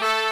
[0.00, 0.23] Thank you.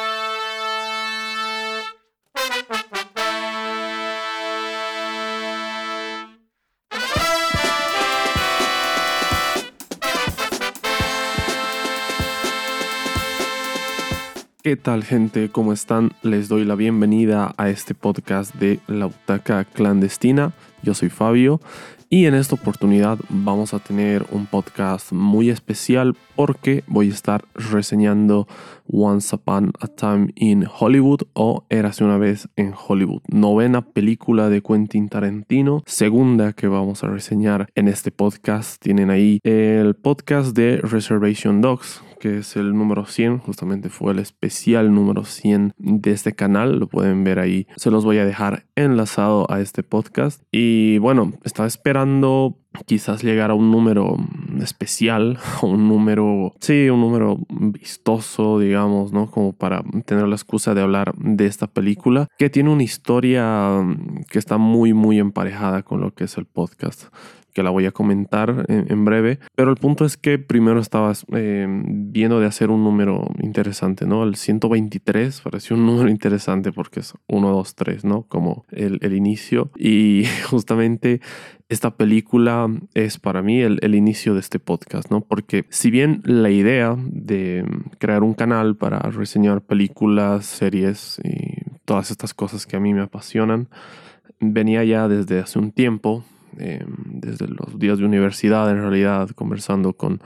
[14.72, 15.50] ¿Qué tal gente?
[15.50, 16.12] ¿Cómo están?
[16.22, 20.54] Les doy la bienvenida a este podcast de La Butaca Clandestina.
[20.82, 21.60] Yo soy Fabio
[22.08, 27.44] y en esta oportunidad vamos a tener un podcast muy especial porque voy a estar
[27.54, 28.48] reseñando
[28.90, 33.20] Once Upon a Time in Hollywood o Érase una vez en Hollywood.
[33.28, 38.82] Novena película de Quentin Tarantino, segunda que vamos a reseñar en este podcast.
[38.82, 44.20] Tienen ahí el podcast de Reservation Dogs que es el número 100, justamente fue el
[44.20, 48.64] especial número 100 de este canal, lo pueden ver ahí, se los voy a dejar
[48.76, 50.40] enlazado a este podcast.
[50.52, 54.18] Y bueno, estaba esperando quizás llegar a un número
[54.60, 59.28] especial, un número, sí, un número vistoso, digamos, ¿no?
[59.28, 63.84] Como para tener la excusa de hablar de esta película, que tiene una historia
[64.30, 67.06] que está muy, muy emparejada con lo que es el podcast
[67.52, 69.38] que la voy a comentar en, breve.
[69.54, 74.24] Pero el punto es que primero estaba eh, viendo de hacer un número interesante, ¿no?
[74.24, 78.22] El 123 pareció un número interesante porque es 1, 2, 3, ¿no?
[78.22, 79.70] Como el, inicio.
[79.76, 81.20] Y justamente
[81.68, 85.20] esta película es para mí el, inicio de este podcast, ¿no?
[85.20, 87.64] Porque si bien la idea de
[87.98, 93.02] crear un canal para reseñar películas, series y todas estas cosas que a mí me
[93.02, 93.68] apasionan,
[94.40, 96.24] venía ya desde hace un tiempo,
[96.58, 100.20] Em, desde los días de universidad en realidad, conversando con,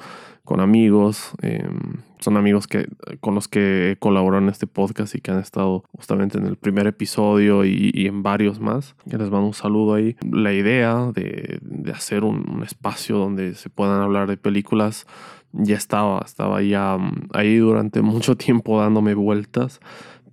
[0.45, 1.33] con amigos.
[1.43, 2.89] Em, son amigos que,
[3.21, 6.57] con los que he colaborado en este podcast y que han estado justamente en el
[6.57, 8.97] primer episodio y, en varios más.
[9.05, 10.17] Les mando un saludo ahí.
[10.31, 15.07] La idea de, de hacer un, un, espacio donde se puedan hablar de películas
[15.53, 16.99] ya estaba, estaba ya
[17.33, 19.81] ahí durante mucho tiempo dándome vueltas.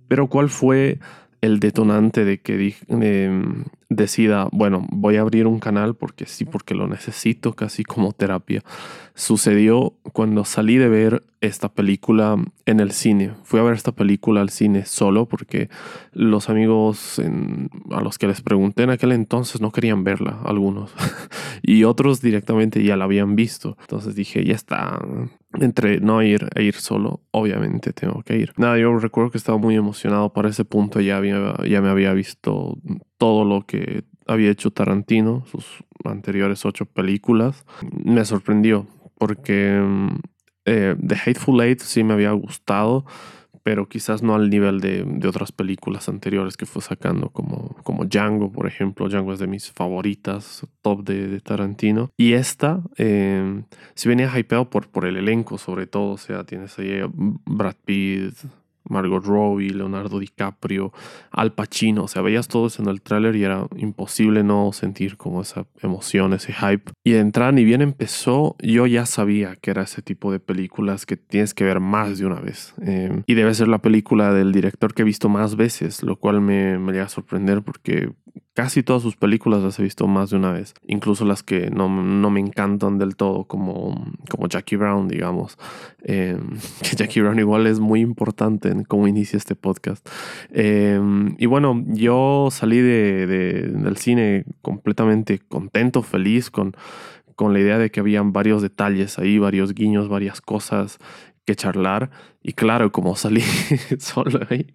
[0.08, 0.98] Pero ¿cuál fue
[1.44, 3.64] el detonante de que em,
[3.96, 8.62] decida, bueno, voy a abrir un canal porque sí, porque lo necesito casi como terapia.
[9.14, 13.32] Sucedió cuando salí de ver esta película en el cine.
[13.44, 15.68] Fui a ver esta película al cine solo porque
[16.12, 17.20] los amigos
[17.90, 20.92] a los que les pregunté en aquel entonces no querían verla, algunos.
[21.62, 23.76] y otros directamente ya la habían visto.
[23.82, 25.00] Entonces dije, ya está,
[25.60, 28.52] entre no ir e ir solo, obviamente tengo que ir.
[28.56, 32.12] Nada, yo recuerdo que estaba muy emocionado para ese punto, ya, había, ya me había
[32.12, 32.78] visto
[33.18, 37.64] todo lo que había hecho Tarantino, sus anteriores ocho películas.
[37.92, 38.86] Me sorprendió
[39.18, 40.16] porque mm,
[40.66, 43.04] eh, The Hateful Eight sí me había gustado,
[43.64, 48.04] pero quizás no al nivel de, de, otras películas anteriores que fue sacando, como, como
[48.04, 49.08] Django, por ejemplo.
[49.08, 52.10] Django es de mis favoritas, top de, de Tarantino.
[52.18, 53.62] Y esta, eh,
[53.94, 56.12] si venía hypeado por, por el elenco, sobre todo.
[56.12, 57.00] O sea, tienes ahí
[57.46, 58.34] Brad Pitt,
[58.88, 60.92] Margot Robbie, Leonardo DiCaprio,
[61.30, 65.42] Al Pacino, o sea, veías todos en el tráiler y era imposible no sentir como
[65.42, 66.92] esa emoción, ese hype.
[67.04, 71.06] Y de entrada, ni bien empezó, yo ya sabía que era ese tipo de películas
[71.06, 72.74] que tienes que ver más de una vez.
[72.82, 76.40] Eh, y debe ser la película del director que he visto más veces, lo cual
[76.40, 78.12] me, me llega a sorprender porque
[78.52, 81.88] Casi todas sus películas las he visto más de una vez, incluso las que no,
[81.88, 85.58] no me encantan del todo, como, como Jackie Brown, digamos.
[86.04, 86.36] Que
[86.96, 90.06] Jackie Brown igual es muy importante en cómo inicia este podcast.
[90.50, 91.00] Eh,
[91.38, 96.76] y bueno, yo salí de, del cine completamente contento, feliz, con,
[97.36, 100.98] con la idea de que habían varios detalles ahí, varios guiños, varias cosas
[101.44, 102.10] que charlar.
[102.42, 103.40] Y claro, como salí
[103.98, 104.66] solo ahí,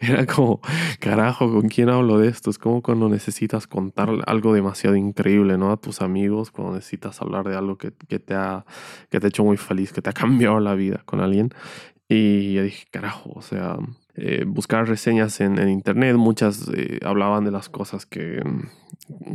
[0.00, 0.60] era como,
[0.98, 2.50] carajo, ¿con quién hablo de esto?
[2.50, 5.72] Es como cuando necesitas contar algo demasiado increíble, ¿no?
[5.72, 8.64] A tus amigos, cuando necesitas hablar de algo que, que te, ha,
[9.10, 11.50] que te ha hecho muy feliz, que te ha cambiado la vida con alguien.
[12.08, 13.78] Y yo dije, carajo, o sea,
[14.14, 18.42] eh, buscar reseñas en, internet, muchas eh, hablaban de las cosas que,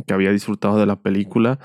[0.06, 1.58] que había disfrutado de la película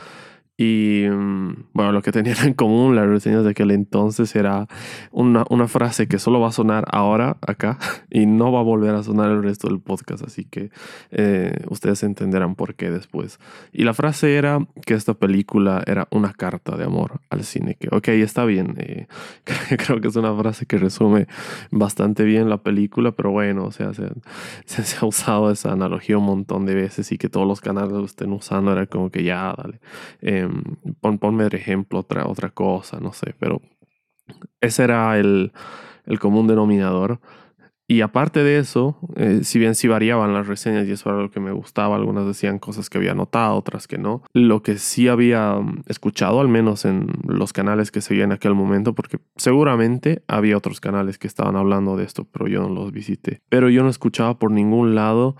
[0.55, 4.67] y mm, bueno, lo que tenían en común las reseñas de aquel entonces era
[5.11, 7.79] una, una, frase que solo va a sonar ahora acá
[8.11, 10.69] y no va a volver a sonar el resto del podcast, así que
[11.09, 13.39] eh, ustedes entenderán por qué después.
[13.71, 17.87] Y la frase era que esta película era una carta de amor al cine, que
[17.91, 19.07] ok, está bien, eh,
[19.77, 21.27] creo que es una frase que resume
[21.71, 23.91] bastante bien la película, pero bueno, o sea,
[24.65, 27.93] se, se, ha usado esa analogía un montón de veces y que todos los canales
[27.93, 29.79] lo estén usando, era como que ya, dale.
[30.21, 33.61] Eh, Em, ponme de ejemplo otra, otra cosa, no sé, pero
[34.61, 35.51] ese era el,
[36.05, 37.19] el común denominador.
[37.85, 41.29] Y aparte de eso, eh, si bien sí variaban las reseñas y eso era lo
[41.29, 44.23] que me gustaba, algunas decían cosas que había notado, otras que no.
[44.33, 48.55] Lo que sí había mm, escuchado, al menos en los canales que seguía en aquel
[48.55, 52.93] momento, porque seguramente había otros canales que estaban hablando de esto, pero yo no los
[52.93, 53.41] visité.
[53.49, 55.35] Pero yo no escuchaba por ningún lado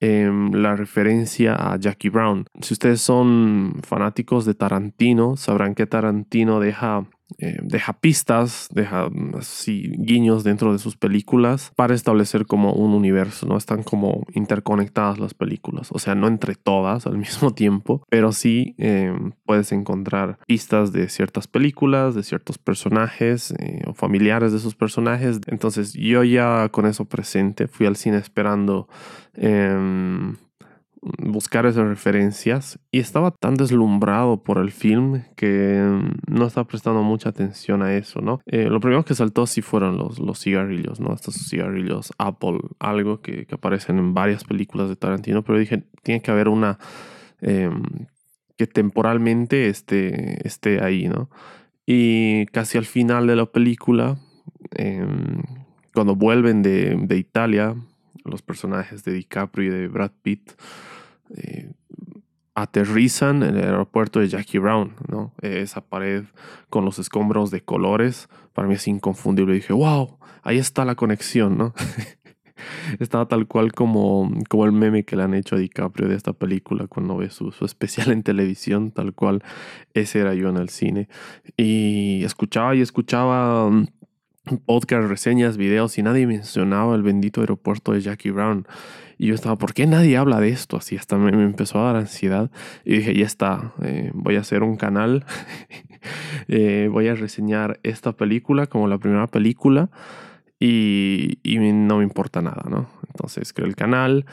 [0.00, 2.46] em, la referencia a Jackie Brown.
[2.60, 7.06] Si ustedes son fanáticos de Tarantino, sabrán que Tarantino deja
[7.38, 9.40] eh, deja pistas, deja mm,
[9.98, 13.56] guiños dentro de sus películas para establecer como un universo, ¿no?
[13.56, 18.74] Están como interconectadas las películas, o sea, no entre todas al mismo tiempo, pero sí
[18.78, 24.74] em, puedes encontrar pistas de ciertas películas, de ciertos personajes eh, o familiares de esos
[24.74, 25.40] personajes.
[25.46, 28.88] Entonces yo ya con eso presente fui al cine esperando
[29.34, 30.36] em,
[31.18, 37.28] buscar esas referencias y estaba tan deslumbrado por el film que no estaba prestando mucha
[37.28, 38.40] atención a eso, ¿no?
[38.46, 41.14] Eh, lo primero que saltó sí fueron los, los cigarrillos, ¿no?
[41.14, 46.22] Estos cigarrillos Apple, algo que, que aparecen en varias películas de Tarantino, pero dije, tiene
[46.22, 46.78] que haber una
[47.40, 47.82] em,
[48.56, 51.30] que temporalmente esté, esté ahí, ¿no?
[51.86, 54.16] Y casi al final de la película,
[54.72, 55.42] em,
[55.94, 57.76] cuando vuelven de, de Italia,
[58.24, 60.52] los personajes de DiCaprio y de Brad Pitt,
[61.34, 61.72] eh,
[62.54, 65.34] aterrizan en el aeropuerto de Jackie Brown, ¿no?
[65.42, 66.24] Esa pared
[66.70, 69.54] con los escombros de colores, para mí es inconfundible.
[69.54, 71.74] dije, wow, ahí está la conexión, ¿no?
[72.98, 76.32] Estaba tal cual como, como el meme que le han hecho a DiCaprio de esta
[76.32, 79.42] película cuando ve su, su, especial en televisión, tal cual
[79.92, 81.08] ese era yo en el cine.
[81.58, 83.88] Y escuchaba y escuchaba mm,
[84.64, 88.66] podcast, reseñas, videos y nadie mencionaba el bendito aeropuerto de Jackie Brown.
[89.18, 90.76] Y yo estaba, ¿por qué nadie habla de esto?
[90.76, 92.50] Así hasta me, empezó a dar ansiedad.
[92.84, 95.24] Y dije, ya está, eh, voy a hacer un canal,
[96.48, 99.90] eh, voy a reseñar esta película como la primera película
[100.58, 102.88] y, no me importa nada, ¿no?
[103.08, 104.26] Entonces creé el canal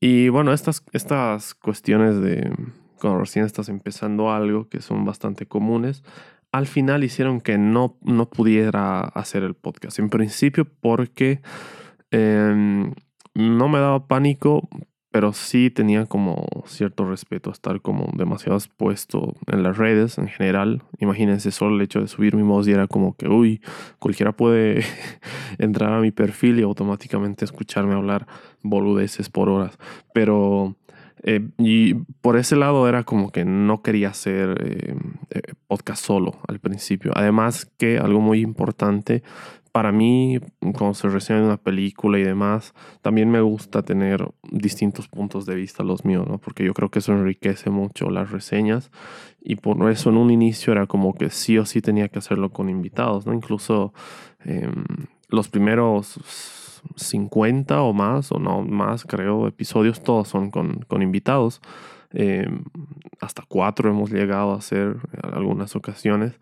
[0.00, 2.52] y bueno, estas, estas cuestiones de
[3.00, 6.02] cuando recién estás empezando algo que son bastante comunes,
[6.52, 9.98] al final hicieron que no, no pudiera hacer el podcast.
[9.98, 11.40] En principio porque...
[12.10, 12.92] Eh,
[13.38, 14.68] no me daba pánico,
[15.12, 20.26] pero sí tenía como cierto respeto a estar como demasiado expuesto en las redes en
[20.26, 20.82] general.
[20.98, 23.62] Imagínense solo el hecho de subir mi voz y era como que, uy,
[24.00, 24.84] cualquiera puede
[25.58, 28.26] entrar a mi perfil y automáticamente escucharme hablar
[28.62, 29.78] boludeces por horas.
[30.12, 30.74] Pero
[31.22, 34.94] eh, y por ese lado era como que no quería hacer eh,
[35.30, 37.12] eh, podcast solo al principio.
[37.14, 39.22] Además que algo muy importante
[39.72, 45.46] para mí, cuando se reseña una película y demás, también me gusta tener distintos puntos
[45.46, 46.38] de vista los míos, ¿no?
[46.38, 48.90] Porque yo creo que eso enriquece mucho las reseñas
[49.40, 52.50] y por eso en un inicio era como que sí o sí tenía que hacerlo
[52.50, 53.34] con invitados, ¿no?
[53.34, 53.92] Incluso
[54.44, 54.84] em,
[55.28, 56.18] los primeros
[56.96, 61.60] 50 o más, o no más, creo, episodios, todos son con, con invitados.
[62.10, 62.64] Em,
[63.20, 66.32] hasta cuatro hemos llegado a hacer en algunas ocasiones,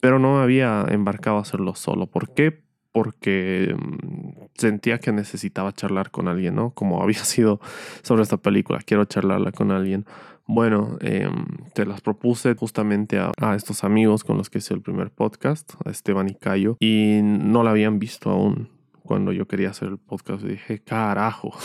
[0.00, 2.06] pero no me había embarcado a hacerlo solo.
[2.06, 2.62] ¿Por qué?
[2.92, 6.70] Porque mm, sentía que necesitaba charlar con alguien, ¿no?
[6.70, 7.60] Como había sido
[8.02, 10.06] sobre esta película, quiero charlarla con alguien.
[10.46, 14.82] Bueno, em, te las propuse justamente a, a, estos amigos con los que hice el
[14.82, 18.71] primer podcast, a Esteban y Cayo, y no la habían visto aún
[19.02, 20.42] cuando yo quería hacer el podcast.
[20.42, 21.52] Dije, carajo.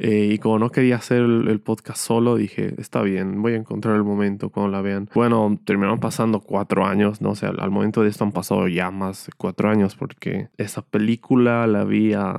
[0.00, 3.96] Eh, y como no quería hacer el, podcast solo, dije, está bien, voy a encontrar
[3.96, 5.10] el momento cuando la vean.
[5.12, 7.30] Bueno, terminaron pasando cuatro años, ¿no?
[7.30, 10.82] O sea, al momento de esto han pasado ya más de cuatro años porque esa
[10.82, 12.36] película la vi a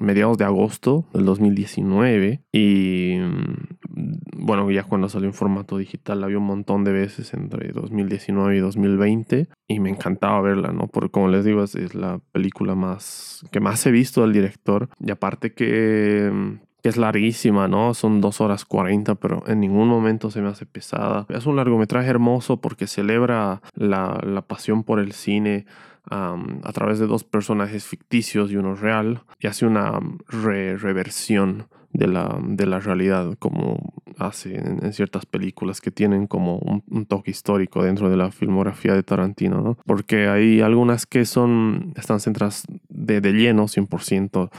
[0.00, 6.26] mediados de agosto del 2019 y mm, bueno, ya cuando salió en formato digital la
[6.26, 10.88] vi un montón de veces entre 2019 y 2020 y me encantaba verla, ¿no?
[10.88, 15.10] Porque como les digo es, la película más que más he visto del director y
[15.10, 17.94] aparte que mm, que es larguísima, ¿no?
[17.94, 21.24] Son dos horas 40, pero en ningún momento se me hace pesada.
[21.30, 25.64] Es un largometraje hermoso porque celebra la, la pasión por el cine,
[26.10, 32.38] a través de dos personajes ficticios y uno real y hace una reversión de la,
[32.42, 38.10] de la realidad como hace en, ciertas películas que tienen como un, toque histórico dentro
[38.10, 39.78] de la filmografía de Tarantino, ¿no?
[39.86, 44.50] Porque hay algunas que son, están centradas de, de lleno 100%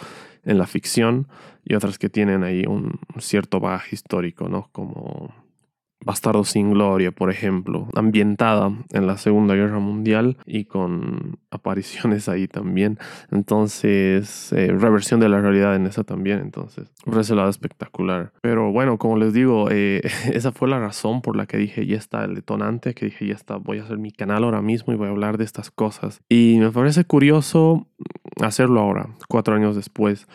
[0.46, 1.28] en la ficción
[1.66, 4.70] y otras que tienen ahí un cierto bagaje histórico, ¿no?
[4.72, 5.34] Como
[6.06, 12.48] Bastardo sin Gloria, por ejemplo, ambientada en la Segunda Guerra Mundial y con apariciones ahí
[12.48, 13.00] también.
[13.32, 16.40] Entonces, eh, reversión de la realidad en esa también.
[16.40, 18.32] Entonces, por ese espectacular.
[18.42, 21.98] Pero bueno, como les digo, eh, esa fue la razón por la que dije, ya
[21.98, 24.96] está el detonante, que dije, ya está, voy a hacer mi canal ahora mismo y
[24.96, 26.22] voy a hablar de estas cosas.
[26.30, 27.88] Y me parece curioso
[28.42, 30.28] hacerlo ahora, cuatro años después.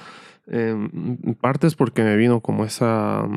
[0.48, 3.28] En parte es porque me vino como esa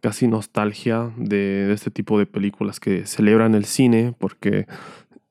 [0.00, 4.66] casi nostalgia de, este tipo de películas que celebran el cine, porque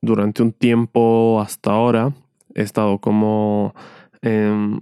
[0.02, 2.14] durante un tiempo hasta ahora
[2.56, 3.74] he estado como
[4.22, 4.80] em,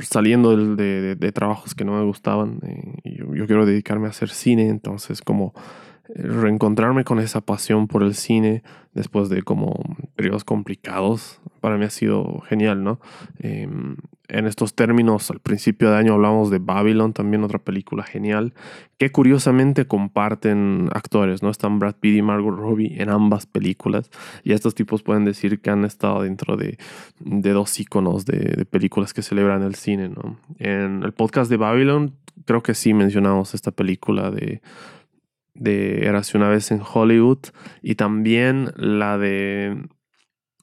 [0.00, 2.60] saliendo de, trabajos que no me gustaban.
[2.66, 5.54] Eh, y yo, quiero dedicarme a hacer cine, entonces como
[6.08, 9.74] reencontrarme con esa pasión por el cine después de como
[10.16, 13.00] periodos complicados, para mí ha sido genial, ¿no?
[13.38, 13.96] Em,
[14.28, 18.54] en estos términos, al principio de año hablamos de Babylon, también otra película genial,
[18.98, 21.50] que curiosamente comparten actores, ¿no?
[21.50, 24.10] Están Brad Pitt y Margot Robbie en ambas películas,
[24.42, 26.78] y estos tipos pueden decir que han estado dentro de,
[27.20, 30.38] de dos iconos de, de, películas que celebran el cine, ¿no?
[30.58, 34.62] En el podcast de Babylon, creo que sí mencionamos esta película de,
[35.54, 37.38] de Érase una vez en Hollywood,
[37.82, 39.88] y también la de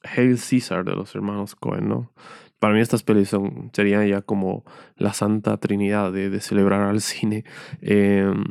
[0.03, 2.11] Hail Caesar de los hermanos Cohen, ¿no?
[2.61, 4.63] para mí estas pelis son, serían ya como
[4.95, 7.43] la santa trinidad de, celebrar al cine.
[7.81, 8.43] Em,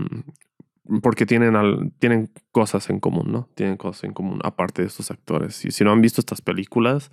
[1.00, 3.49] porque tienen, al, tienen cosas en común, ¿no?
[3.54, 5.64] Tienen cosas en común, aparte de estos actores.
[5.64, 7.12] Y si no han visto estas películas,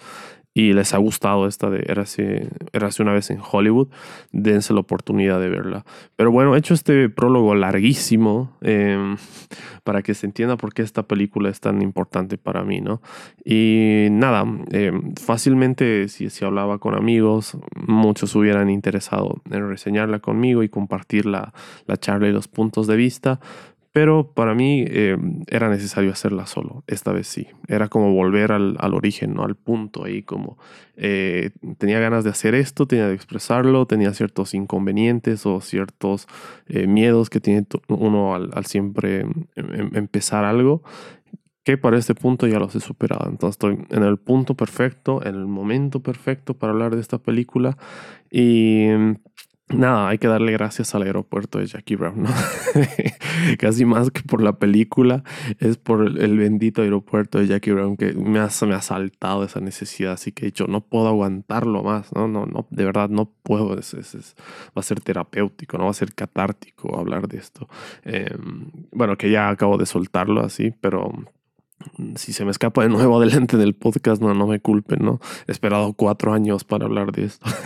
[0.57, 2.49] y les ha gustado esta de Érase,
[3.03, 3.89] una vez en Hollywood,
[4.31, 5.85] dense la oportunidad de verla.
[6.15, 9.17] Pero bueno, he hecho este prólogo larguísimo em,
[9.83, 13.03] para que se entienda por qué esta película es tan importante para mí, ¿no?
[13.45, 20.63] Y nada, em, fácilmente si, si hablaba con amigos, muchos hubieran interesado en reseñarla conmigo
[20.63, 21.53] y compartir la,
[21.85, 23.39] la charla y los puntos de vista.
[23.97, 27.47] Pero para mí eh, era necesario hacerla solo, esta vez sí.
[27.67, 29.43] Era como volver al, al origen, ¿no?
[29.43, 30.59] al punto ahí, como
[30.97, 31.49] eh,
[31.79, 36.27] tenía ganas de hacer esto, tenía de expresarlo, tenía ciertos inconvenientes o ciertos
[36.67, 40.83] eh, miedos que tiene uno al, al siempre em, em, empezar algo
[41.63, 43.27] que para este punto ya los he superado.
[43.27, 47.79] Entonces estoy en el punto perfecto, en el momento perfecto para hablar de esta película
[48.29, 48.89] y
[49.69, 52.29] Nada, hay que darle gracias al aeropuerto de Jackie Brown, ¿no?
[53.59, 55.25] Casi más que por la película,
[55.59, 59.59] es por el bendito aeropuerto de Jackie Brown que me ha, me ha saltado esa
[59.59, 62.29] necesidad, así que he dicho, no puedo aguantarlo más, ¿no?
[62.29, 63.93] No, no, de verdad no puedo, es,
[64.67, 67.67] va a ser terapéutico, no va a ser catártico hablar de esto.
[68.03, 71.11] Em, bueno, que ya acabo de soltarlo así, pero
[72.15, 75.19] si se me escapa de nuevo adelante del podcast, no, no me culpen, ¿no?
[75.47, 77.47] He esperado cuatro años para hablar de esto.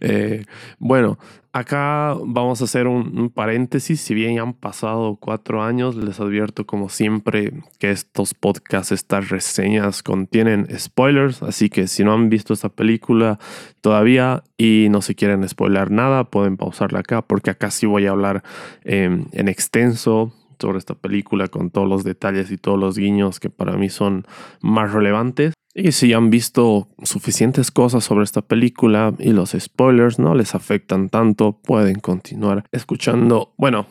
[0.00, 0.44] Eh,
[0.80, 1.18] bueno,
[1.52, 4.00] acá vamos a hacer un, paréntesis.
[4.00, 10.02] Si bien han pasado cuatro años, les advierto como siempre que estos podcasts, estas reseñas
[10.02, 11.42] contienen spoilers.
[11.42, 13.38] Así que si no han visto esta película
[13.80, 18.10] todavía y no se quieren spoiler nada, pueden pausarla acá porque acá sí voy a
[18.10, 18.42] hablar
[18.84, 23.50] em, en extenso sobre esta película con todos los detalles y todos los guiños que
[23.50, 24.26] para mí son
[24.60, 25.54] más relevantes.
[25.74, 31.08] Y si han visto suficientes cosas sobre esta película y los spoilers no les afectan
[31.08, 33.86] tanto, pueden continuar escuchando, bueno,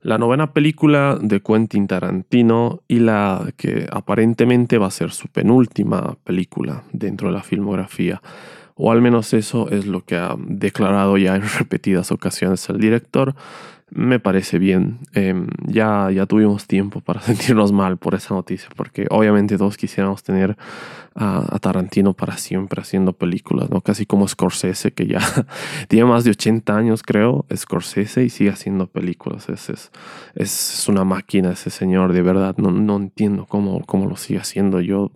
[0.00, 6.16] la novena película de Quentin Tarantino y la que aparentemente va a ser su penúltima
[6.24, 8.22] película dentro de la filmografía.
[8.76, 13.34] O al menos eso es lo que ha declarado ya en repetidas ocasiones el director
[13.90, 14.98] me parece bien.
[15.14, 20.22] Em, ya, ya tuvimos tiempo para sentirnos mal por esa noticia, porque obviamente todos quisiéramos
[20.22, 20.56] tener
[21.14, 23.80] a, Tarantino para siempre haciendo películas, ¿no?
[23.80, 25.20] Casi como Scorsese, que ya
[25.88, 29.48] tiene más de 80 años, creo, Scorsese, y sigue haciendo películas.
[29.48, 29.90] Es, es,
[30.34, 32.56] es una máquina ese señor, de verdad.
[32.58, 34.80] No, no entiendo cómo, cómo lo sigue haciendo.
[34.80, 35.12] Yo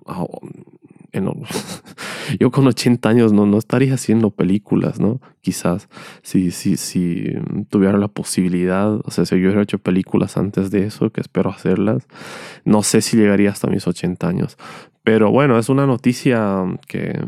[2.41, 5.21] yo con 80 años no, no estaría haciendo películas, ¿no?
[5.41, 5.89] Quizás
[6.23, 7.33] si, si, si
[7.69, 11.51] tuviera la posibilidad, o sea, si yo hubiera hecho películas antes de eso, que espero
[11.51, 12.07] hacerlas,
[12.65, 14.57] no sé si llegaría hasta mis 80 años.
[15.03, 17.21] Pero bueno, es una noticia que,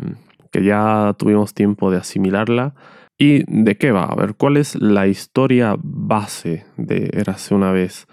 [0.51, 2.75] que ya tuvimos tiempo de asimilarla.
[3.19, 4.05] ¿Y de qué va?
[4.05, 8.07] A ver, ¿cuál es la historia base de Érase una vez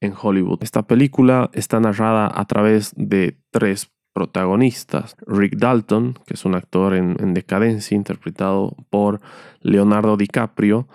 [0.00, 0.62] en Hollywood?
[0.62, 5.14] Esta película está narrada a través de tres protagonistas.
[5.26, 9.20] Rick Dalton, que es un actor en, decadencia, interpretado por
[9.60, 10.88] Leonardo DiCaprio.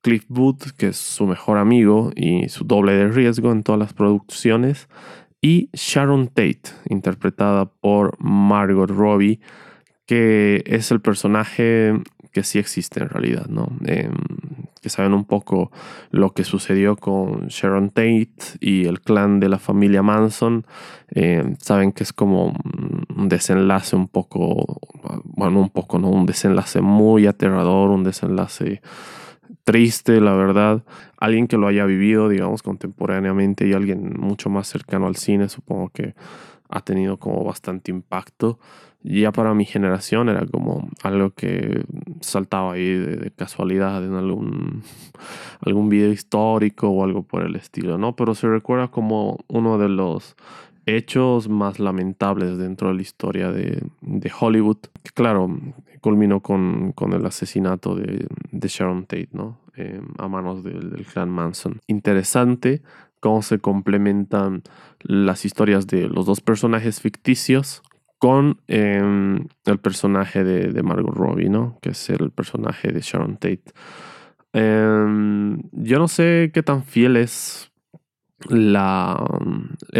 [0.00, 3.94] Cliff Booth, que es su mejor amigo y su doble de riesgo en todas las
[3.94, 4.88] producciones.
[5.40, 9.38] Y Sharon Tate, interpretada por Margot Robbie,
[10.04, 11.94] que es el personaje
[12.36, 13.72] que sí existe en realidad, ¿no?
[13.86, 14.12] Em,
[14.82, 15.72] que saben un poco
[16.10, 20.66] lo que sucedió con Sharon Tate y el clan de la familia Manson,
[21.08, 22.52] em, saben que es como
[23.16, 24.80] un desenlace un poco,
[25.24, 26.10] bueno, un poco, ¿no?
[26.10, 28.82] Un desenlace muy aterrador, un desenlace
[29.64, 30.84] triste, la verdad.
[31.16, 35.88] Alguien que lo haya vivido, digamos, contemporáneamente y alguien mucho más cercano al cine, supongo
[35.88, 36.14] que
[36.68, 38.58] ha tenido como bastante impacto.
[39.02, 41.84] Ya para mi generación era como algo que
[42.20, 44.82] saltaba ahí de, casualidad en algún,
[45.60, 48.16] algún video histórico o algo por el estilo, ¿no?
[48.16, 50.36] Pero se recuerda como uno de los
[50.86, 53.82] hechos más lamentables dentro de la historia de,
[54.40, 55.56] Hollywood, que claro,
[56.00, 59.58] culminó con, el asesinato de, Sharon Tate, ¿no?
[59.76, 61.80] Eh, a manos del, del clan Manson.
[61.86, 62.82] Interesante
[63.26, 64.62] cómo se complementan
[65.00, 67.82] las historias de los dos personajes ficticios
[68.18, 71.76] con em, el personaje de, Margot Robbie, ¿no?
[71.82, 73.64] Que es el personaje de Sharon Tate.
[74.52, 77.72] Em, yo no sé qué tan fiel es
[78.48, 78.76] el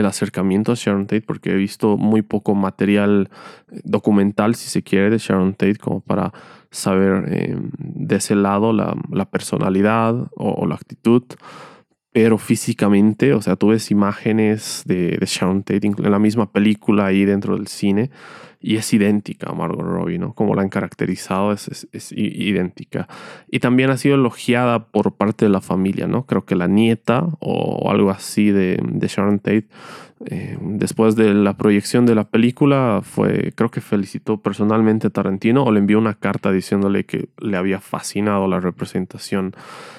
[0.06, 3.28] acercamiento a Sharon Tate porque he visto muy poco material
[3.82, 6.32] documental, si se quiere, de Sharon Tate como para
[6.70, 8.94] saber em, de ese lado la,
[9.32, 11.24] personalidad o, la actitud
[12.16, 17.04] pero físicamente, o sea, tú ves imágenes de, de Sharon Tate en la misma película
[17.04, 18.10] ahí dentro del cine
[18.58, 20.32] y es idéntica a Margot Robbie, ¿no?
[20.32, 23.06] Como la han caracterizado es, es, idéntica.
[23.50, 26.24] Y también ha sido elogiada por parte de la familia, ¿no?
[26.24, 29.68] Creo que la nieta o algo así de, de Sharon Tate
[30.24, 35.64] eh, después de la proyección de la película, fue, creo que felicitó personalmente a Tarantino
[35.64, 39.54] o le envió una carta diciéndole que le había fascinado la representación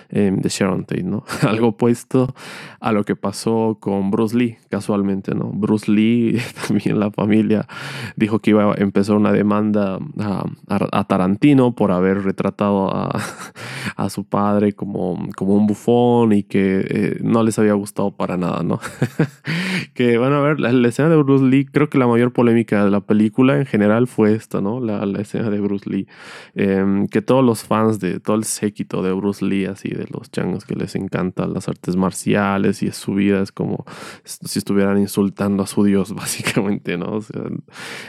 [0.09, 1.25] eh, de Sharon Tate, ¿no?
[1.47, 2.33] Algo opuesto
[2.79, 5.51] a lo que pasó con Bruce Lee, casualmente, ¿no?
[5.53, 7.67] Bruce Lee, también la familia,
[8.15, 13.19] dijo que iba a empezar una demanda a, Tarantino por haber retratado a,
[13.97, 18.38] a, su padre como, como un bufón y que eh, no les había gustado para
[18.38, 18.79] nada, ¿no?
[19.93, 22.91] que bueno, a ver, la, escena de Bruce Lee, creo que la mayor polémica de
[22.91, 24.79] la película en general fue esta, ¿no?
[24.79, 26.07] La, escena de Bruce Lee.
[26.55, 30.31] Em, que todos los fans de todo el séquito de Bruce Lee, así de los
[30.31, 33.85] changos que les encantan las artes marciales y su vida es como
[34.23, 37.19] si estuvieran insultando a su dios, básicamente, ¿no?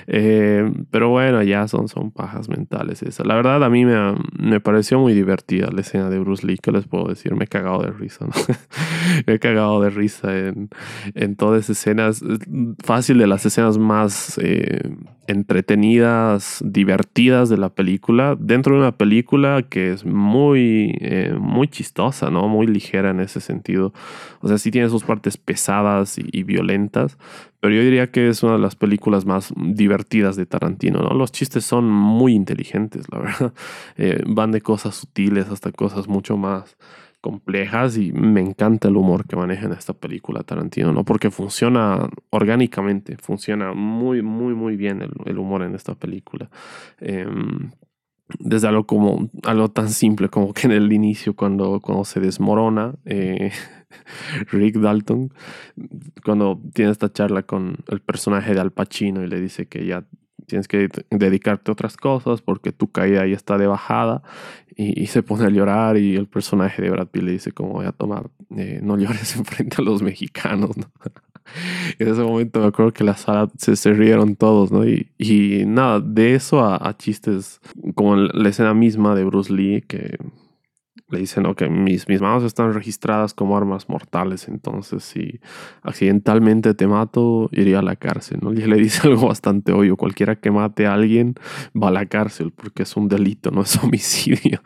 [0.07, 3.27] Em, pero bueno, ya son, son pajas mentales esas.
[3.27, 6.71] La verdad, a mí me, me pareció muy divertida la escena de Bruce Lee, ¿qué
[6.71, 7.35] les puedo decir?
[7.35, 8.33] Me he cagado de risa, ¿no?
[9.27, 10.69] me he cagado de risa en,
[11.15, 12.23] en toda esa escena escenas,
[12.85, 14.81] fácil de las escenas más eh,
[15.27, 22.31] entretenidas, divertidas de la película, dentro de una película que es muy, eh, muy chistosa,
[22.31, 22.49] ¿no?
[22.49, 23.93] Muy ligera en ese sentido.
[24.41, 27.19] O sea, sí tiene sus partes pesadas y, violentas,
[27.61, 31.15] pero yo diría que es una de las películas más divertidas de Tarantino, ¿no?
[31.15, 33.53] Los chistes son muy inteligentes, la verdad.
[33.97, 36.77] Eh, van de cosas sutiles hasta cosas mucho más
[37.21, 41.05] complejas y me encanta el humor que maneja en esta película Tarantino, ¿no?
[41.05, 46.49] Porque funciona orgánicamente, funciona muy, muy, muy bien el, humor en esta película.
[47.01, 47.71] Em,
[48.39, 52.95] desde algo como algo tan simple como que en el inicio cuando, cuando se desmorona
[53.07, 53.53] eh,
[54.53, 55.33] Rick Dalton
[56.23, 60.05] cuando tiene esta charla con el personaje de Al Pacino y le dice que ya
[60.49, 64.23] tienes que dedicarte a otras cosas porque tu caída ya está de bajada
[64.75, 67.87] y, se pone a llorar y el personaje de Brad Pitt le dice como voy
[67.87, 70.71] a tomar, eh, no llores enfrente a los mexicanos,
[71.99, 74.87] en ese momento me acuerdo que la sala se, rieron todos, ¿no?
[74.87, 77.61] Y, nada, de eso a, a, chistes
[77.95, 80.17] como la escena misma de Bruce Lee que
[81.11, 85.41] le dicen, ok, mis, mis manos están registradas como armas mortales, entonces si
[85.83, 88.53] accidentalmente te mato, iría a la cárcel, ¿no?
[88.69, 91.35] Le dice algo bastante obvio, cualquiera que mate a alguien
[91.75, 94.61] va a la cárcel porque es un delito, no es homicidio.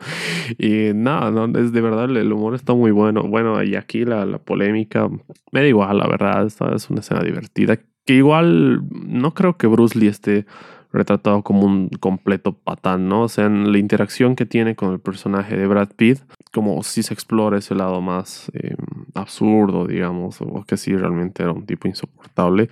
[0.57, 3.23] Y nada, no, es de verdad, el humor está muy bueno.
[3.23, 5.07] Bueno, y aquí la, la polémica,
[5.51, 9.67] me da igual, la verdad, esta es una escena divertida, que igual no creo que
[9.67, 10.45] Bruce Lee esté
[10.93, 13.23] retratado como un completo patán, ¿no?
[13.23, 16.19] O sea, en la interacción que tiene con el personaje de Brad Pitt,
[16.53, 18.75] como si se explora ese lado más eh,
[19.15, 22.69] absurdo, digamos, o que sí realmente era un tipo insoportable,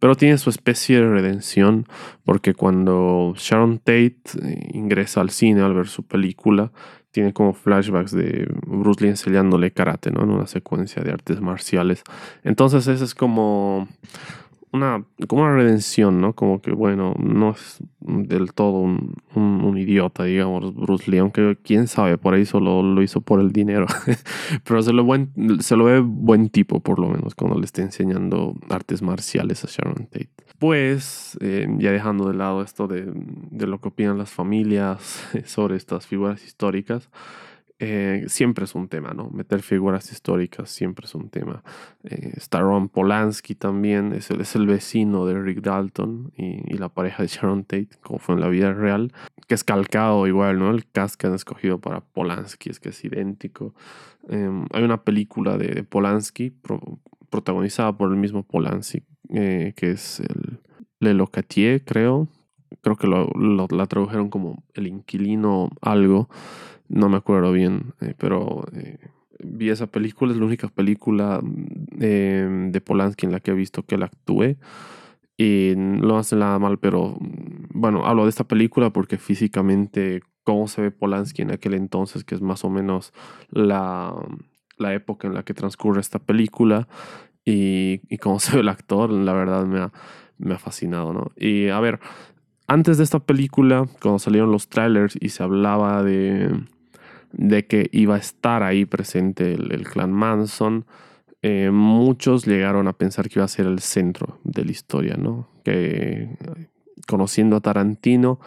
[0.00, 1.86] pero tiene su especie de redención,
[2.24, 6.72] porque cuando Sharon Tate eh, ingresa al cine al ver su película,
[7.12, 10.22] tiene como flashbacks de Bruce Lee enseñándole karate, ¿no?
[10.22, 12.02] En una secuencia de artes marciales.
[12.44, 13.88] Entonces ese es como
[14.72, 16.34] una, como una redención, ¿no?
[16.34, 21.88] Como que, bueno, no es del todo un, un, idiota, digamos, Bruce Lee, aunque quién
[21.88, 23.86] sabe, por ahí solo lo hizo por el dinero.
[24.64, 27.82] Pero se lo, buen, se lo ve buen tipo, por lo menos, cuando le está
[27.82, 30.30] enseñando artes marciales a Sharon Tate.
[30.58, 35.76] Pues, eh, ya dejando de lado esto de, de lo que opinan las familias sobre
[35.76, 37.10] estas figuras históricas,
[37.82, 39.30] eh, siempre es un tema, ¿no?
[39.30, 41.64] Meter figuras históricas siempre es un tema.
[42.04, 46.90] Eh, está Ron Polanski también, es el, es el vecino de Rick Dalton y, la
[46.90, 49.12] pareja de Sharon Tate, como fue en la vida real,
[49.48, 50.70] que es calcado igual, ¿no?
[50.70, 53.74] El cast que han escogido para Polanski es que es idéntico.
[54.28, 56.52] Em, hay una película de, Polanski
[57.30, 60.60] protagonizada por el mismo Polanski, eh, que es el
[60.98, 62.28] Le Locatier, creo.
[62.82, 63.30] Creo que lo,
[63.70, 66.28] la tradujeron como El Inquilino algo.
[66.88, 68.98] No me acuerdo bien, eh, pero eh,
[69.38, 70.32] vi esa película.
[70.32, 71.40] Es la única película
[71.98, 74.56] em, de Polanski en la que he visto que él actúe.
[75.36, 77.16] Y no hace nada mal, pero
[77.72, 82.34] bueno, hablo de esta película porque físicamente cómo se ve Polanski en aquel entonces, que
[82.34, 83.12] es más o menos
[83.50, 84.14] la,
[84.76, 86.88] la época en la que transcurre esta película
[87.44, 89.92] y, y cómo se ve el actor, la verdad me ha,
[90.38, 91.32] me ha fascinado, ¿no?
[91.36, 92.00] Y a ver,
[92.70, 96.56] antes de esta película, cuando salieron los trailers y se hablaba de,
[97.32, 100.86] de que iba a estar ahí presente el, clan Manson,
[101.42, 105.48] eh, muchos llegaron a pensar que iba a ser el centro de la historia, ¿no?
[105.64, 106.28] Que
[107.06, 108.38] conociendo a Tarantino,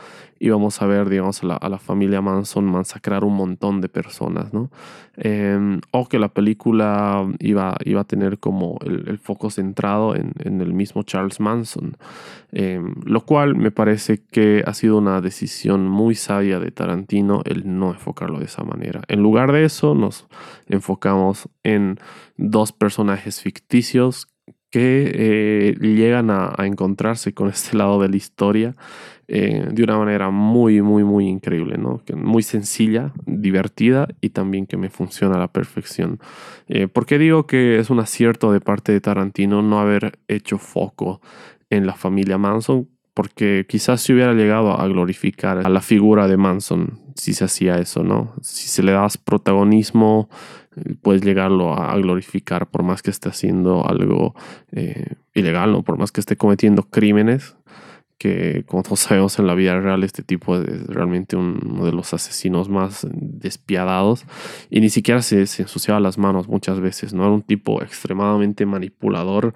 [0.43, 4.69] íbamos a ver, digamos, a la, familia Manson masacrar un montón de personas, ¿no?
[5.15, 10.73] Em, o que la película iba, iba a tener como el, foco centrado en, el
[10.73, 11.95] mismo Charles Manson,
[12.51, 17.77] em, lo cual me parece que ha sido una decisión muy sabia de Tarantino el
[17.79, 19.01] no enfocarlo de esa manera.
[19.07, 20.27] En lugar de eso, nos
[20.67, 21.99] enfocamos en
[22.35, 24.27] dos personajes ficticios
[24.73, 28.75] que eh, llegan a, encontrarse con este lado de la historia
[29.27, 32.01] eh, de una manera muy, muy, muy increíble, ¿no?
[32.15, 36.19] muy sencilla, divertida y también que me funciona a la perfección.
[36.67, 40.57] Eh, ¿Por qué digo que es un acierto de parte de Tarantino no haber hecho
[40.57, 41.21] foco
[41.69, 42.89] en la familia Manson?
[43.13, 47.77] Porque quizás se hubiera llegado a glorificar a la figura de Manson si se hacía
[47.77, 48.33] eso, ¿no?
[48.41, 50.29] Si se le das protagonismo,
[51.01, 54.35] puedes llegarlo a, glorificar por más que esté haciendo algo
[54.71, 55.83] eh, ilegal, ¿no?
[55.83, 57.55] por más que esté cometiendo crímenes,
[58.17, 62.13] que como todos sabemos en la vida real este tipo es realmente uno de los
[62.13, 64.25] asesinos más despiadados
[64.69, 67.23] y ni siquiera se, se ensuciaba las manos muchas veces, ¿no?
[67.23, 69.53] Era un tipo extremadamente manipulador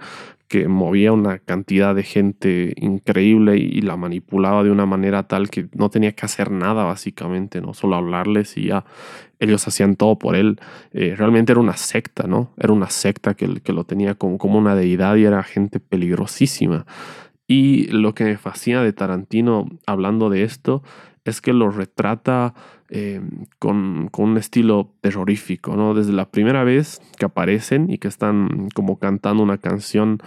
[0.48, 5.68] que movía una cantidad de gente increíble y, la manipulaba de una manera tal que
[5.74, 8.86] no tenía que hacer nada básicamente, no solo hablarles y ya
[9.40, 10.60] ellos hacían todo por él.
[10.94, 12.52] Eh, realmente era una secta, ¿no?
[12.58, 16.86] Era una secta que, lo tenía como una deidad y era gente peligrosísima.
[17.48, 20.84] Y lo que me fascina de Tarantino hablando de esto
[21.24, 22.54] es que lo retrata
[22.90, 23.22] eh,
[23.60, 25.94] con, un estilo terrorífico, ¿no?
[25.94, 30.20] Desde la primera vez que aparecen y que están como cantando una canción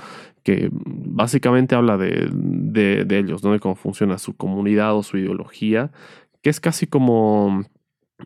[0.43, 3.53] que básicamente habla de, ellos, ¿no?
[3.53, 5.91] De cómo funciona su comunidad o su ideología,
[6.43, 7.65] que es casi como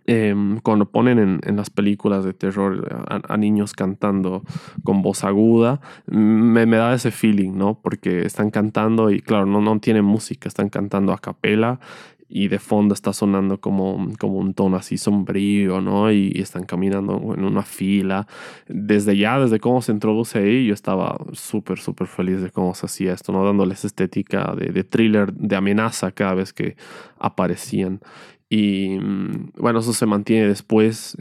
[0.06, 4.42] Em, cuando ponen en, las películas de terror a, niños cantando
[4.82, 7.80] con voz aguda, me, me, da ese feeling, ¿no?
[7.80, 11.80] Porque están cantando y claro, no, no tienen música, están cantando a capela
[12.28, 16.10] y de fondo está sonando como, como un tono así sombrío, ¿no?
[16.10, 18.26] Y, están caminando en una fila.
[18.68, 22.87] Desde ya, desde cómo se introduce ahí, yo estaba súper, súper feliz de cómo se
[22.87, 23.44] hacía esto, ¿no?
[23.44, 26.76] Dándoles estética de, de thriller, de amenaza cada vez que
[27.18, 28.00] aparecían.
[28.48, 31.16] Y mm, bueno, eso se mantiene después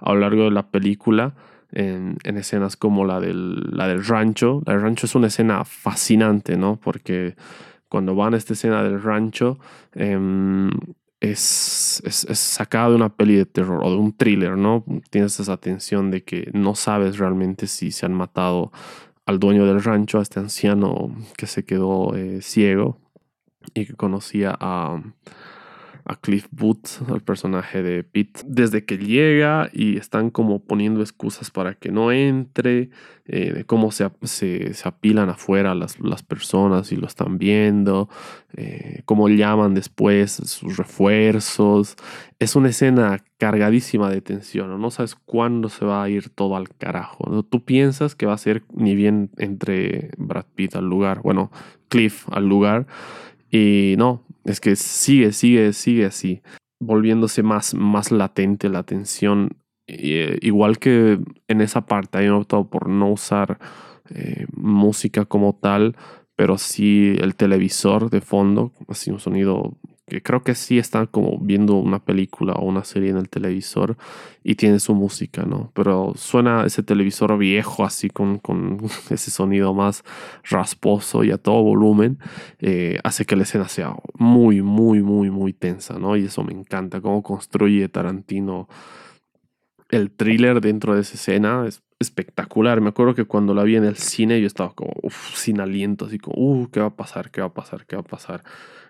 [0.00, 1.34] a lo largo de la película.
[1.76, 4.62] En, escenas como la del, la del rancho.
[4.64, 6.76] La del rancho es una escena fascinante, ¿no?
[6.76, 7.34] Porque
[7.94, 9.56] cuando van a esta escena del rancho,
[9.92, 10.68] em,
[11.20, 14.84] es, es, sacada de una peli de terror o de un thriller, ¿no?
[15.10, 18.72] Tienes esa tensión de que no sabes realmente si se han matado
[19.26, 22.98] al dueño del rancho, a este anciano que se quedó eh, ciego
[23.74, 25.00] y que conocía a
[26.06, 31.50] a Cliff Booth, al personaje de Pete, desde que llega y están como poniendo excusas
[31.50, 32.90] para que no entre,
[33.26, 38.10] eh, cómo se, se, se, apilan afuera las, las, personas y lo están viendo,
[38.54, 41.96] eh, cómo llaman después sus refuerzos.
[42.38, 44.90] Es una escena cargadísima de tensión, ¿no?
[44.90, 47.44] sabes cuándo se va a ir todo al carajo.
[47.44, 51.50] Tú piensas que va a ser ni bien entre Brad Pitt al lugar, bueno,
[51.88, 52.86] Cliff al lugar.
[53.50, 56.42] Y no, es que sigue, sigue, sigue así,
[56.80, 59.56] volviéndose más, más latente la tensión.
[59.86, 63.58] Eh, igual que en esa parte hay optado por no usar
[64.10, 65.96] eh, música como tal,
[66.36, 69.76] pero sí el televisor de fondo, así un sonido
[70.06, 73.96] que creo que sí están como viendo una película o una serie en el televisor
[74.42, 75.70] y tiene su música, ¿no?
[75.74, 78.78] Pero suena ese televisor viejo así con, con
[79.10, 80.04] ese sonido más
[80.44, 82.18] rasposo y a todo volumen,
[82.60, 86.16] eh, hace que la escena sea muy, muy, muy, muy tensa, ¿no?
[86.16, 88.68] Y eso me encanta, cómo construye Tarantino
[89.90, 92.80] el thriller dentro de esa escena es espectacular.
[92.80, 94.92] Me acuerdo que cuando la vi en el cine yo estaba como
[95.34, 97.30] sin aliento, así como, uh, ¿qué va a pasar?
[97.30, 97.86] ¿Qué va a pasar?
[97.86, 98.42] ¿Qué va a pasar?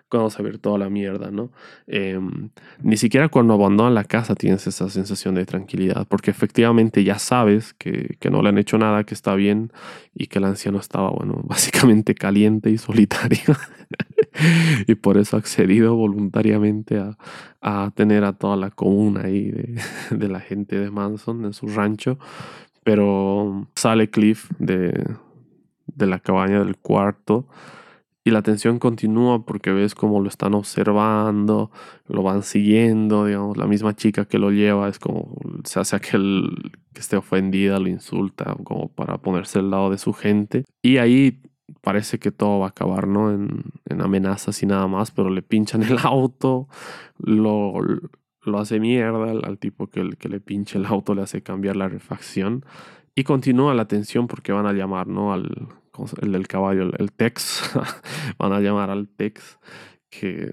[0.09, 1.51] Cuando se ve toda la mierda, ¿no?
[1.87, 2.49] Em,
[2.81, 7.73] ni siquiera cuando abandonan la casa tienes esa sensación de tranquilidad, porque efectivamente ya sabes
[7.73, 9.71] que, que, no le han hecho nada, que está bien
[10.13, 13.55] y que el anciano estaba, bueno, básicamente caliente y solitario.
[14.87, 17.17] y por eso ha accedido voluntariamente a,
[17.61, 21.67] a, tener a toda la comuna ahí de, de la gente de Manson en su
[21.67, 22.19] rancho.
[22.83, 24.93] Pero sale Cliff de,
[25.87, 27.47] de la cabaña del cuarto
[28.27, 31.69] y la tensión continúa porque ves cómo lo están observando,
[32.07, 36.73] lo van siguiendo, digamos, la misma chica que lo lleva es como se hace aquel
[36.91, 41.43] que esté ofendida, lo insulta como para ponerse al lado de su gente y ahí
[41.81, 43.31] parece que todo va a acabar, ¿no?
[43.31, 43.63] En,
[44.01, 46.67] amenazas y nada más, pero le pinchan el auto,
[47.19, 47.75] lo,
[48.41, 51.89] lo hace mierda al, tipo que, que le pinche el auto, le hace cambiar la
[51.89, 52.65] refacción
[53.13, 55.31] y continúa la tensión porque van a llamar, ¿no?
[55.31, 55.67] Al
[56.21, 57.71] el del caballo, el, Tex,
[58.37, 59.59] van a llamar al Tex,
[60.09, 60.51] que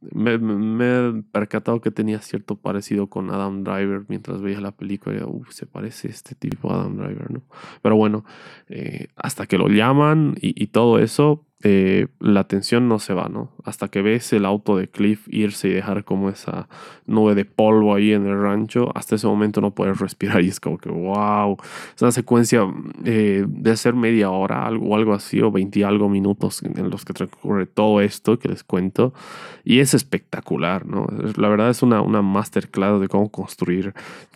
[0.00, 5.16] me, he percatado que tenía cierto parecido con Adam Driver mientras veía la película.
[5.16, 7.42] Y, se parece este tipo a Adam Driver, ¿no?
[7.82, 8.24] Pero bueno,
[8.68, 13.50] eh, hasta que lo llaman y, todo eso, eh, la tensión no se va, ¿no?
[13.64, 16.68] Hasta que ves el auto de Cliff irse y dejar como esa
[17.06, 20.60] nube de polvo ahí en el rancho, hasta ese momento no puedes respirar y es
[20.60, 21.56] como que, wow,
[21.94, 22.62] es una secuencia
[23.04, 27.06] eh, de ser media hora o algo así, o 20 y algo minutos en los
[27.06, 29.14] que transcurre todo esto que les cuento,
[29.64, 31.06] y es espectacular, ¿no?
[31.36, 33.94] La verdad es una, una masterclass de cómo construir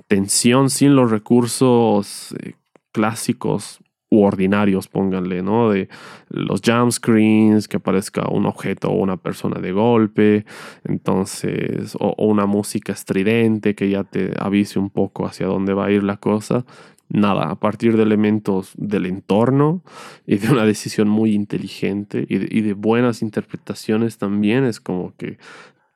[0.08, 2.54] tensión sin los recursos eh,
[2.92, 5.70] clásicos u ordinarios, pónganle, ¿no?
[5.70, 5.88] De
[6.28, 10.44] los jump screens, que aparezca un objeto o una persona de golpe,
[10.84, 15.90] entonces, o, una música estridente que ya te avise un poco hacia dónde va a
[15.92, 16.66] ir la cosa.
[17.08, 19.82] Nada, a partir de elementos del entorno
[20.26, 25.38] y de una decisión muy inteligente y de, buenas interpretaciones también, es como que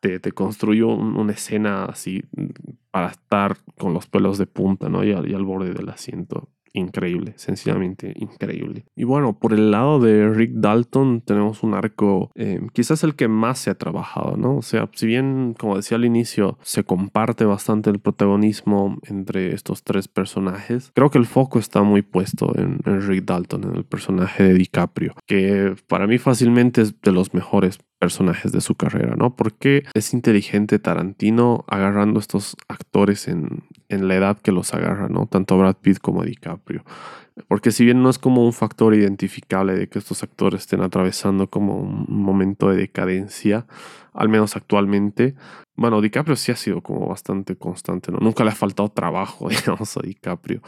[0.00, 2.24] te, te construyó una escena así
[2.90, 5.04] para estar con los pelos de punta, ¿no?
[5.04, 8.84] y al borde del asiento increíble, sencillamente increíble.
[8.94, 13.28] Y bueno, por el lado de Rick Dalton tenemos un arco eh, quizás el que
[13.28, 14.56] más se ha trabajado, ¿no?
[14.56, 19.84] O sea, si bien, como decía al inicio, se comparte bastante el protagonismo entre estos
[19.84, 23.84] tres personajes, creo que el foco está muy puesto en, en Rick Dalton, en el
[23.84, 29.16] personaje de DiCaprio, que para mí fácilmente es de los mejores personajes de su carrera,
[29.16, 29.34] ¿no?
[29.34, 35.26] Porque es inteligente Tarantino agarrando estos actores en, en la edad que los agarra, ¿no?
[35.26, 36.84] Tanto Brad Pitt como DiCaprio.
[37.48, 41.48] Porque si bien no es como un factor identificable de que estos actores estén atravesando
[41.48, 43.66] como un momento de decadencia,
[44.12, 45.34] al menos actualmente,
[45.76, 48.18] bueno, DiCaprio sí ha sido como bastante constante, ¿no?
[48.18, 50.60] Nunca le ha faltado trabajo, digamos, a DiCaprio.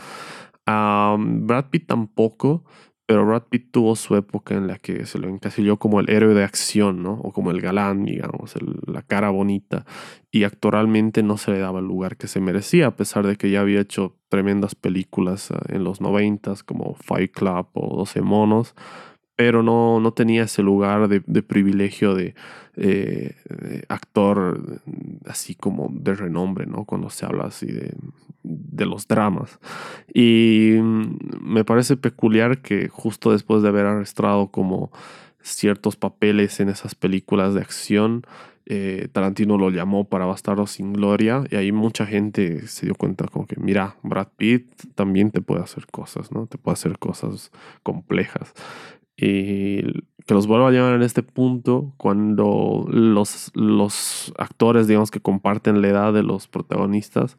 [0.66, 2.64] Brad Pitt tampoco,
[3.06, 6.34] pero Brad Pitt tuvo su época en la que se lo encasilló como el héroe
[6.34, 7.12] de acción, ¿no?
[7.22, 8.54] O como el galán, digamos,
[8.86, 9.86] la cara bonita.
[10.32, 13.48] Y actualmente no se le daba el lugar que se merecía, a pesar de que
[13.50, 18.74] ya había hecho tremendas películas ah, en los noventas, como Fight Club o 12 Monos.
[19.36, 22.34] Pero no, no tenía ese lugar de, privilegio de,
[22.76, 24.80] eh, de, actor
[25.26, 26.84] así como de renombre, ¿no?
[26.84, 27.94] Cuando se habla así de
[28.46, 29.58] de los dramas.
[30.12, 34.90] Y mm, me parece peculiar que justo después de haber arrastrado como
[35.42, 38.22] ciertos papeles en esas películas de acción,
[38.68, 43.26] eh, Tarantino lo llamó para Bastardo sin Gloria y ahí mucha gente se dio cuenta
[43.28, 46.46] como que, mira, Brad Pitt también te puede hacer cosas, ¿no?
[46.46, 47.52] Te puede hacer cosas
[47.84, 48.54] complejas.
[49.16, 49.82] Y
[50.26, 55.80] que los vuelvo a llamar en este punto cuando los, los actores, digamos, que comparten
[55.80, 57.38] la edad de los protagonistas,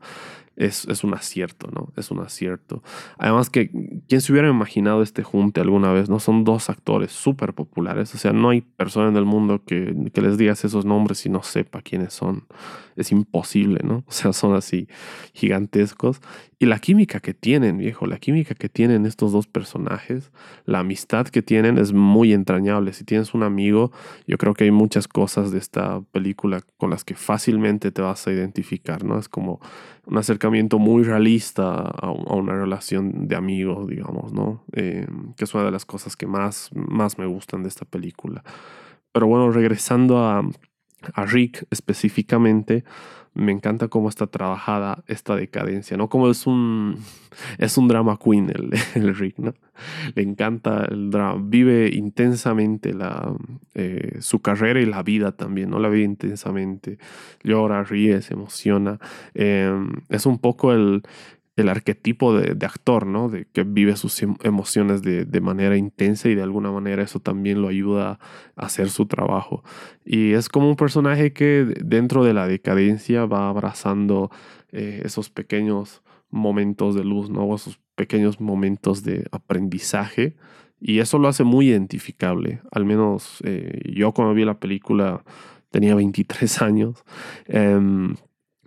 [0.57, 1.93] es, un acierto, ¿no?
[1.95, 2.81] Es un acierto.
[3.17, 3.69] Además que,
[4.07, 6.09] ¿quién se hubiera imaginado este junte alguna vez?
[6.09, 6.19] ¿No?
[6.19, 8.13] Son dos actores súper populares.
[8.15, 11.29] O sea, no hay persona en el mundo que, que les digas esos nombres y
[11.29, 12.47] no sepa quiénes son.
[12.95, 14.03] Es imposible, ¿no?
[14.07, 14.87] O sea, son así
[15.33, 16.21] gigantescos.
[16.57, 20.31] Y la química que tienen, viejo, la química que tienen estos dos personajes,
[20.65, 22.93] la amistad que tienen es muy entrañable.
[22.93, 23.91] Si tienes un amigo,
[24.25, 28.25] yo creo que hay muchas cosas de esta película con las que fácilmente te vas
[28.25, 29.19] a identificar, ¿no?
[29.19, 29.59] Es como
[30.07, 34.63] un acercamiento muy realista a, una relación de amigos, digamos, ¿no?
[34.71, 38.43] Eh, que es una de las cosas que más, más me gustan de esta película.
[39.11, 40.47] Pero bueno, regresando a,
[41.13, 42.85] a Rick específicamente,
[43.37, 46.09] me encanta cómo está trabajada esta decadencia, ¿no?
[46.09, 46.97] Como es un,
[47.59, 49.53] es un drama queen el, el Rick, ¿no?
[50.15, 53.31] Le encanta el drama, vive intensamente la,
[53.75, 55.79] eh, su carrera y la vida también, ¿no?
[55.79, 56.97] La vive intensamente,
[57.43, 58.99] llora, ríe, se emociona.
[59.35, 61.03] Em, es un poco el,
[61.57, 63.29] el arquetipo de, actor, ¿no?
[63.29, 67.61] De que vive sus em, emociones de, manera intensa y de alguna manera eso también
[67.61, 68.19] lo ayuda
[68.55, 69.63] a hacer su trabajo.
[70.05, 74.29] Y es como un personaje que dentro de la decadencia va abrazando
[74.71, 77.53] eh, esos pequeños momentos de luz, ¿no?
[77.55, 80.35] Esos pequeños momentos de aprendizaje.
[80.79, 82.61] Y eso lo hace muy identificable.
[82.71, 85.23] Al menos eh, yo cuando vi la película
[85.71, 87.03] tenía 23 años.
[87.47, 88.13] Em,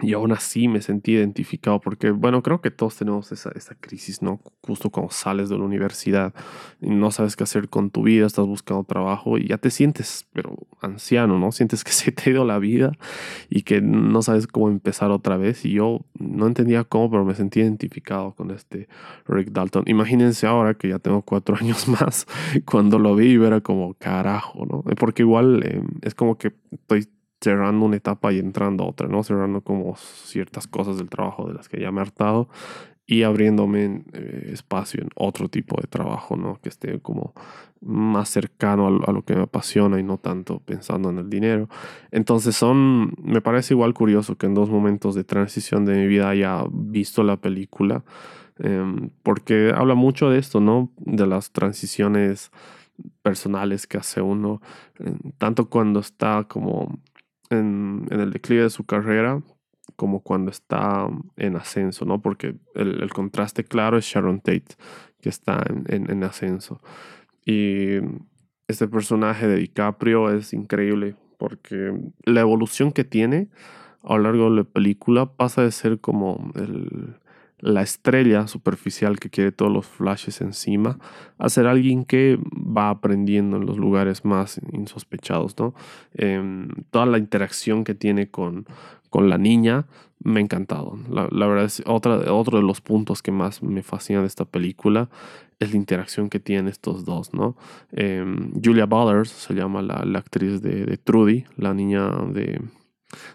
[0.02, 4.22] y aún así me sentí identificado porque, bueno, creo que todos tenemos esa, esa, crisis,
[4.22, 4.40] ¿no?
[4.62, 6.34] Justo cuando sales de la universidad
[6.80, 10.26] y no sabes qué hacer con tu vida, estás buscando trabajo y ya te sientes,
[10.32, 11.52] pero anciano, ¿no?
[11.52, 12.92] Sientes que se te ha ido la vida
[13.48, 15.64] y que no sabes cómo empezar otra vez.
[15.64, 18.88] Y yo no entendía cómo, pero me sentí identificado con este
[19.26, 19.84] Rick Dalton.
[19.86, 22.26] Imagínense ahora que ya tengo cuatro años más,
[22.64, 24.82] cuando lo vi era como carajo, ¿no?
[24.96, 27.08] Porque igual eh, es como que estoy
[27.40, 29.22] cerrando una etapa y entrando a otra, ¿no?
[29.22, 32.48] Cerrando como ciertas cosas del trabajo de las que ya me he hartado
[33.10, 36.60] y abriéndome eh, espacio en otro tipo de trabajo, ¿no?
[36.62, 37.34] Que esté como
[37.80, 41.68] más cercano a lo, que me apasiona y no tanto pensando en el dinero.
[42.12, 46.28] Entonces son, me parece igual curioso que en dos momentos de transición de mi vida
[46.28, 48.04] haya visto la película,
[48.58, 50.92] em, porque habla mucho de esto, ¿no?
[50.98, 52.52] De las transiciones
[53.22, 54.60] personales que hace uno,
[55.38, 57.00] tanto cuando está como
[57.50, 59.42] en, el declive de su carrera
[59.96, 62.22] como cuando está en ascenso, ¿no?
[62.22, 64.76] Porque el, contraste claro es Sharon Tate,
[65.20, 66.80] que está en, ascenso.
[67.44, 67.96] Y
[68.68, 71.92] este personaje de DiCaprio es increíble porque
[72.24, 73.48] la evolución que tiene
[74.02, 77.16] a lo largo de la película pasa de ser como el,
[77.60, 80.98] la estrella superficial que quiere todos los flashes encima
[81.38, 85.74] a ser alguien que va aprendiendo en los lugares más insospechados, ¿no?
[86.14, 88.66] Em, toda la interacción que tiene con,
[89.10, 89.86] con la niña
[90.22, 90.98] me ha encantado.
[91.10, 95.08] La, verdad es otra, otro de los puntos que más me fascina de esta película
[95.58, 97.56] es la interacción que tienen estos dos, ¿no?
[97.92, 102.60] Em, Julia Ballers se llama la, actriz de, de Trudy, la niña de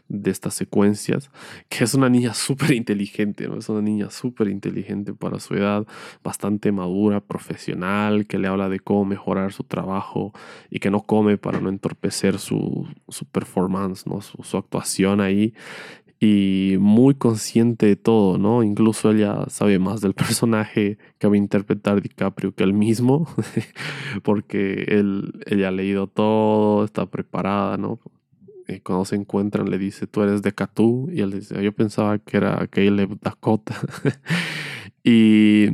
[0.08, 1.30] de estas secuencias,
[1.70, 3.58] que es una niña súper inteligente, ¿no?
[3.58, 5.86] Es una niña súper inteligente para su edad,
[6.24, 10.34] bastante madura, profesional, que le habla de cómo mejorar su trabajo
[10.70, 14.22] y que no come para no entorpecer su, su performance, ¿no?
[14.22, 15.54] Su, actuación ahí.
[16.20, 18.64] Y muy consciente de todo, ¿no?
[18.64, 23.28] Incluso ella sabe más del personaje que va a interpretar DiCaprio que él mismo,
[24.24, 28.00] porque él, ella ha leído todo, está preparada, ¿no?
[28.68, 32.18] Y cuando se encuentran le dice, tú eres de Katú, y él dice, yo pensaba
[32.20, 33.76] que era Caleb Dakota.
[35.04, 35.68] y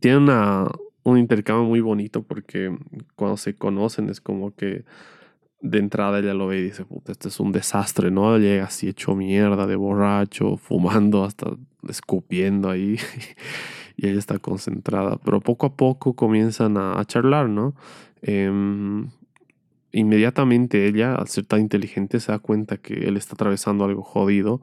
[0.00, 0.70] tiene una,
[1.02, 2.76] un intercambio muy bonito porque
[3.14, 4.84] cuando se conocen es como que
[5.60, 8.36] de entrada ella lo ve y dice, puta, este es un desastre, ¿no?
[8.38, 11.56] Llega así hecho mierda, de borracho, fumando, hasta
[11.88, 12.96] escupiendo ahí.
[13.96, 15.18] y ella está concentrada.
[15.24, 17.74] Pero poco a poco comienzan a, charlar, ¿no?
[18.22, 19.08] Em,
[19.92, 24.60] inmediatamente ella, al ser tan inteligente, se da cuenta que él está atravesando algo jodido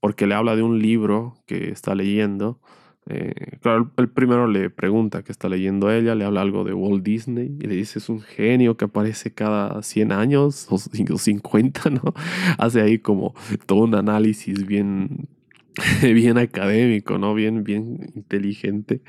[0.00, 2.58] porque le habla de un libro que está leyendo.
[3.06, 7.04] Eh, claro, el primero le pregunta qué está leyendo ella, le habla algo de Walt
[7.04, 12.14] Disney y le dice es un genio que aparece cada 100 años o 50, ¿no?
[12.58, 13.34] Hace ahí como
[13.66, 15.28] todo un análisis bien
[16.02, 17.34] bien académico, ¿no?
[17.34, 19.02] Bien, bien inteligente.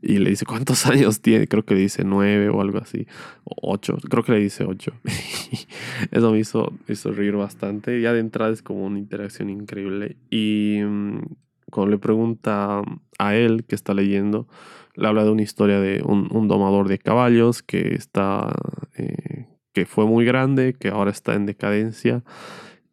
[0.00, 1.46] Y le dice, ¿cuántos años tiene?
[1.46, 3.06] Creo que le dice nueve o algo así.
[3.44, 3.96] O ocho.
[4.10, 4.92] Creo que le dice ocho.
[6.10, 8.00] Eso me hizo, hizo reír bastante.
[8.00, 10.16] Ya de entrada es como una interacción increíble.
[10.30, 11.20] Y mm,
[11.70, 12.82] cuando le pregunta
[13.18, 14.48] a él que está leyendo,
[14.94, 18.52] le habla de una historia de un, domador de caballos que está...
[18.96, 22.22] Eh, que fue muy grande, que ahora está en decadencia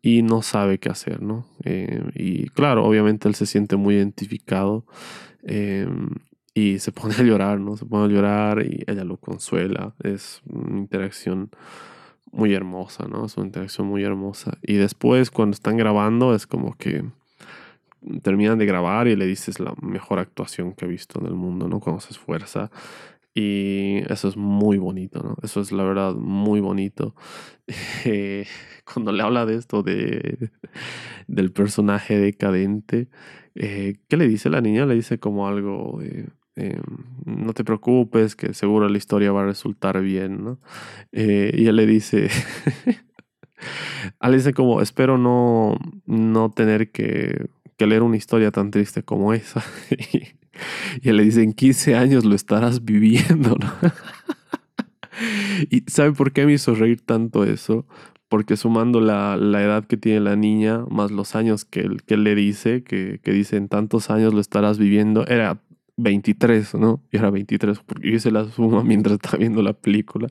[0.01, 1.45] y no sabe qué hacer, ¿no?
[1.63, 4.85] Eh, y claro, obviamente él se siente muy identificado
[5.43, 6.09] em,
[6.53, 7.77] y se pone a llorar, ¿no?
[7.77, 9.93] Se pone a llorar y ella lo consuela.
[10.03, 11.49] Es una interacción
[12.31, 13.25] muy hermosa, ¿no?
[13.25, 14.57] Es una interacción muy hermosa.
[14.61, 17.03] Y después cuando están grabando es como que
[18.21, 21.67] terminan de grabar y le dices la mejor actuación que he visto en el mundo,
[21.67, 21.79] ¿no?
[21.79, 22.71] Cuando se esfuerza.
[23.33, 25.35] Y eso es muy bonito, ¿no?
[25.43, 27.15] Eso es la verdad muy bonito.
[28.05, 28.47] Eh,
[28.91, 30.49] cuando le habla de esto, de,
[31.27, 33.09] del personaje decadente,
[33.55, 34.85] eh, ¿qué le dice la niña?
[34.87, 36.81] Le dice como algo de, em,
[37.25, 40.59] no te preocupes, que seguro la historia va a resultar bien, ¿no?
[41.11, 42.29] Eh, y él le dice,
[44.21, 49.33] él dice como, espero no, no tener que, que leer una historia tan triste como
[49.33, 49.63] esa.
[51.03, 53.71] él le dice, en 15 años lo estarás viviendo, ¿no?
[55.69, 57.85] ¿Y sabe por qué me hizo reír tanto eso?
[58.29, 62.15] porque sumando la, la, edad que tiene la niña, más los años que él, que
[62.15, 65.59] le dice, que, que dice en tantos años lo estarás viviendo, era
[66.01, 67.01] 23, ¿no?
[67.11, 70.29] Y era 23, porque yo hice la suma mientras estaba viendo la película.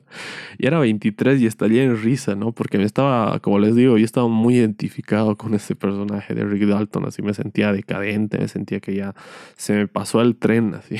[0.57, 2.51] Y era 23 y estaría en risa, ¿no?
[2.51, 6.63] Porque me estaba, como les digo, yo estaba muy identificado con ese personaje de Rick
[6.63, 9.15] Dalton, así me sentía decadente, me sentía que ya
[9.55, 10.97] se me pasó el tren, así.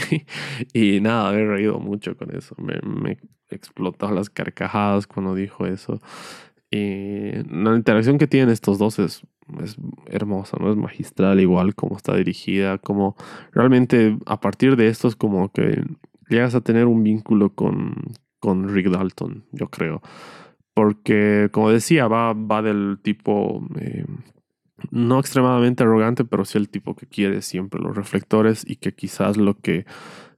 [0.73, 2.55] Y nada, he reído mucho con eso.
[2.57, 3.17] Me, me
[3.49, 6.01] explotaron las carcajadas cuando dijo eso.
[6.71, 9.23] Y la interacción que tienen estos dos es
[9.63, 10.71] es hermosa, ¿no?
[10.71, 13.15] Es magistral igual como está dirigida, como
[13.51, 15.83] realmente a partir de esto es como que
[16.29, 17.95] llegas a tener un vínculo con,
[18.39, 20.01] con Rick Dalton, yo creo.
[20.73, 24.05] Porque, como decía, va, va del tipo, eh,
[24.91, 29.35] no extremadamente arrogante, pero sí el tipo que quiere siempre los reflectores y que quizás
[29.35, 29.85] lo que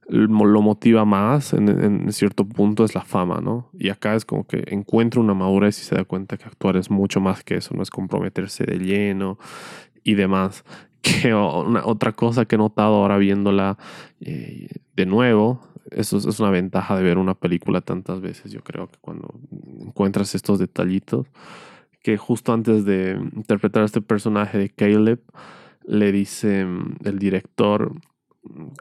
[0.08, 3.70] lo motiva más en, cierto punto es la fama, ¿no?
[3.78, 6.90] Y acá es como que encuentra una madurez y se da cuenta que actuar es
[6.90, 9.38] mucho más que eso, no es comprometerse de lleno
[10.04, 10.64] y demás.
[11.02, 13.76] Que otra cosa que he notado ahora viéndola
[14.20, 18.86] eh, de nuevo, eso es, una ventaja de ver una película tantas veces, yo creo
[18.86, 19.34] que cuando
[19.80, 21.26] encuentras estos detallitos,
[22.02, 25.20] que justo antes de interpretar a este personaje de Caleb,
[25.84, 27.92] le dice mm, el director,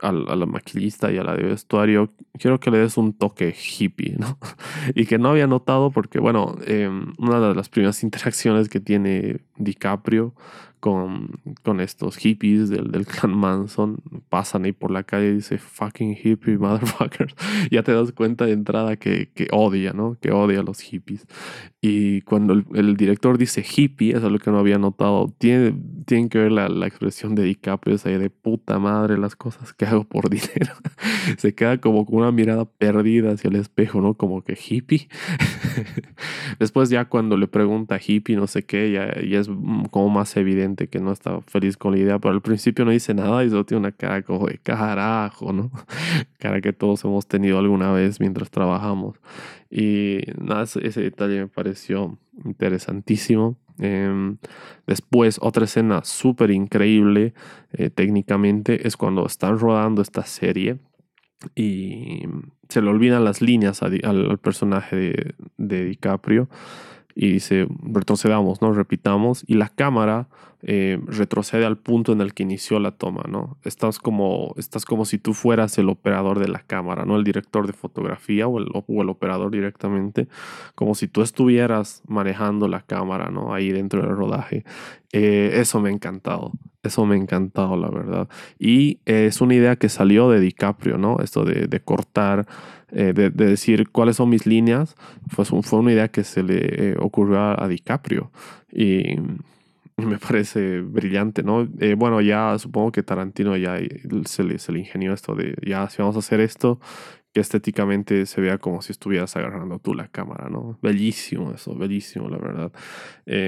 [0.01, 4.15] a, la maquillista y a la de vestuario, quiero que le des un toque hippie,
[4.17, 4.37] ¿no?
[4.95, 9.41] y que no había notado porque, bueno, em, una de las primeras interacciones que tiene
[9.57, 10.33] DiCaprio
[10.81, 15.59] con, con estos hippies del, del clan Manson, pasan ahí por la calle y dice,
[15.59, 17.35] fucking hippie, motherfuckers.
[17.71, 20.17] ya te das cuenta de entrada que, que, odia, ¿no?
[20.19, 21.27] Que odia a los hippies.
[21.81, 25.75] Y cuando el, director dice hippie, es lo que no había notado, tiene,
[26.05, 29.85] tiene que ver la, la expresión de DiCaprio, esa de puta madre las cosas que
[29.85, 30.73] hago por dinero.
[31.37, 34.15] Se queda como con una mirada perdida hacia el espejo, ¿no?
[34.15, 35.07] Como que hippie.
[36.59, 39.47] Después ya cuando le pregunta hippie, no sé qué, ya, ya es
[39.91, 43.13] como más evidente que no está feliz con la idea, pero al principio no dice
[43.13, 45.71] nada y solo tiene una cara como de carajo, ¿no?
[46.39, 49.17] cara que todos hemos tenido alguna vez mientras trabajamos.
[49.69, 53.57] Y nada, ese, detalle me pareció interesantísimo.
[53.79, 54.37] Em,
[54.87, 57.33] después, otra escena súper increíble
[57.71, 60.79] eh, técnicamente es cuando están rodando esta serie
[61.55, 62.23] y
[62.69, 66.49] se le olvidan las líneas al, personaje de, de DiCaprio
[67.15, 68.73] y dice, retrocedamos, ¿no?
[68.73, 69.43] Repitamos.
[69.47, 70.27] Y la cámara
[70.63, 73.57] eh, retrocede al punto en el que inició la toma, ¿no?
[73.63, 77.17] Estás como, estás como si tú fueras el operador de la cámara, ¿no?
[77.17, 78.67] El director de fotografía o el,
[79.09, 80.27] operador directamente,
[80.75, 83.55] como si tú estuvieras manejando la cámara, ¿no?
[83.55, 84.63] Ahí dentro del rodaje.
[85.13, 86.51] Eh, eso me ha encantado,
[86.83, 88.29] eso me ha encantado, la verdad.
[88.59, 91.17] Y es una idea que salió de DiCaprio, ¿no?
[91.21, 92.45] Esto de, cortar
[92.91, 94.95] eh, de, decir cuáles son mis líneas,
[95.27, 98.31] fue una idea que se le ocurrió a, DiCaprio
[98.71, 99.15] y
[100.05, 101.67] me parece brillante, ¿no?
[101.79, 103.77] Eh, bueno, ya supongo que Tarantino ya
[104.25, 106.79] se le, se le ingenió esto de, ya si vamos a hacer esto,
[107.33, 110.77] que estéticamente se vea como si estuvieras agarrando tú la cámara, ¿no?
[110.81, 112.71] Bellísimo eso, bellísimo, la verdad.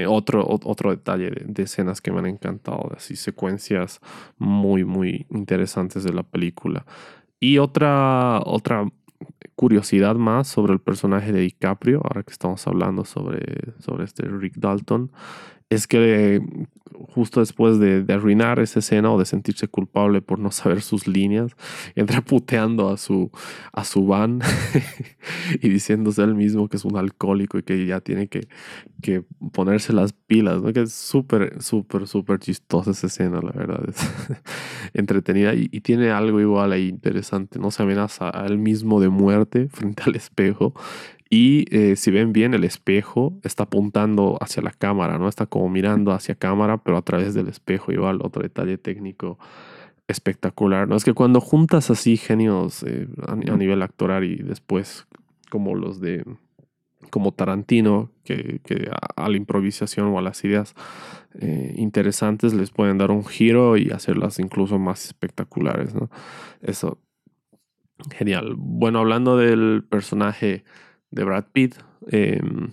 [0.08, 4.00] otro, otro detalle de, de, escenas que me han encantado, así secuencias
[4.38, 6.86] muy, muy interesantes de la película.
[7.40, 8.86] Y otra, otra
[9.54, 14.56] curiosidad más sobre el personaje de DiCaprio, ahora que estamos hablando sobre, sobre este Rick
[14.56, 15.10] Dalton,
[15.70, 16.42] es que
[17.08, 21.52] justo después de, arruinar esa escena o de sentirse culpable por no saber sus líneas,
[21.94, 23.30] entra puteando a su,
[23.72, 24.40] a su van
[25.60, 28.48] y diciéndose él mismo que es un alcohólico y que ya tiene que,
[29.02, 30.72] que ponerse las pilas, ¿no?
[30.72, 33.96] que es súper, súper, súper chistosa esa escena, la verdad, es
[34.94, 39.08] entretenida y, y, tiene algo igual ahí interesante, no se amenaza a él mismo de
[39.08, 40.74] muerte frente al espejo
[41.30, 45.28] y eh, si ven bien, el espejo está apuntando hacia la cámara, ¿no?
[45.28, 47.90] Está como mirando hacia cámara, pero a través del espejo.
[47.90, 49.36] Igual, otro detalle técnico
[50.06, 50.94] espectacular, ¿no?
[50.94, 55.08] Es que cuando juntas así genios eh, a, nivel actoral y después
[55.50, 56.24] como los de
[57.10, 58.60] como Tarantino, que,
[59.16, 60.74] a, la improvisación o a las ideas
[61.40, 66.10] eh, interesantes les pueden dar un giro y hacerlas incluso más espectaculares, ¿no?
[66.62, 66.98] Eso,
[68.10, 68.54] genial.
[68.56, 70.64] Bueno, hablando del personaje
[71.10, 71.76] de Brad Pitt.
[72.08, 72.72] Em,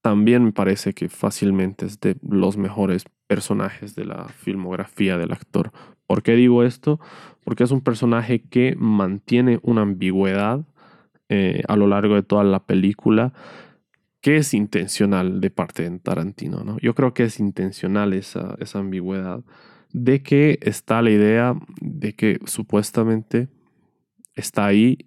[0.00, 5.70] también me parece que fácilmente es de los mejores personajes de la filmografía del actor.
[6.06, 6.98] ¿Por qué digo esto?
[7.44, 10.66] Porque es un personaje que mantiene una ambigüedad
[11.28, 13.32] eh, a lo largo de toda la película
[14.20, 16.64] que es intencional de parte de Tarantino.
[16.64, 16.78] ¿no?
[16.80, 19.42] Yo creo que es intencional esa, esa ambigüedad
[19.92, 23.48] de que está la idea de que supuestamente
[24.34, 24.98] está ahí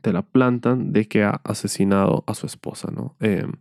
[0.00, 3.16] te la plantan de que ha asesinado a su esposa, ¿no?
[3.20, 3.52] Em,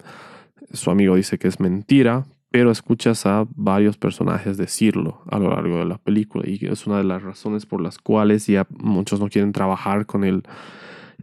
[0.71, 5.79] su amigo dice que es mentira, pero escuchas a varios personajes decirlo a lo largo
[5.79, 9.29] de la película y es una de las razones por las cuales ya muchos no
[9.29, 10.43] quieren trabajar con él.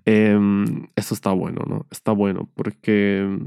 [0.04, 1.86] Em, esto está bueno, ¿no?
[1.90, 3.38] Está bueno porque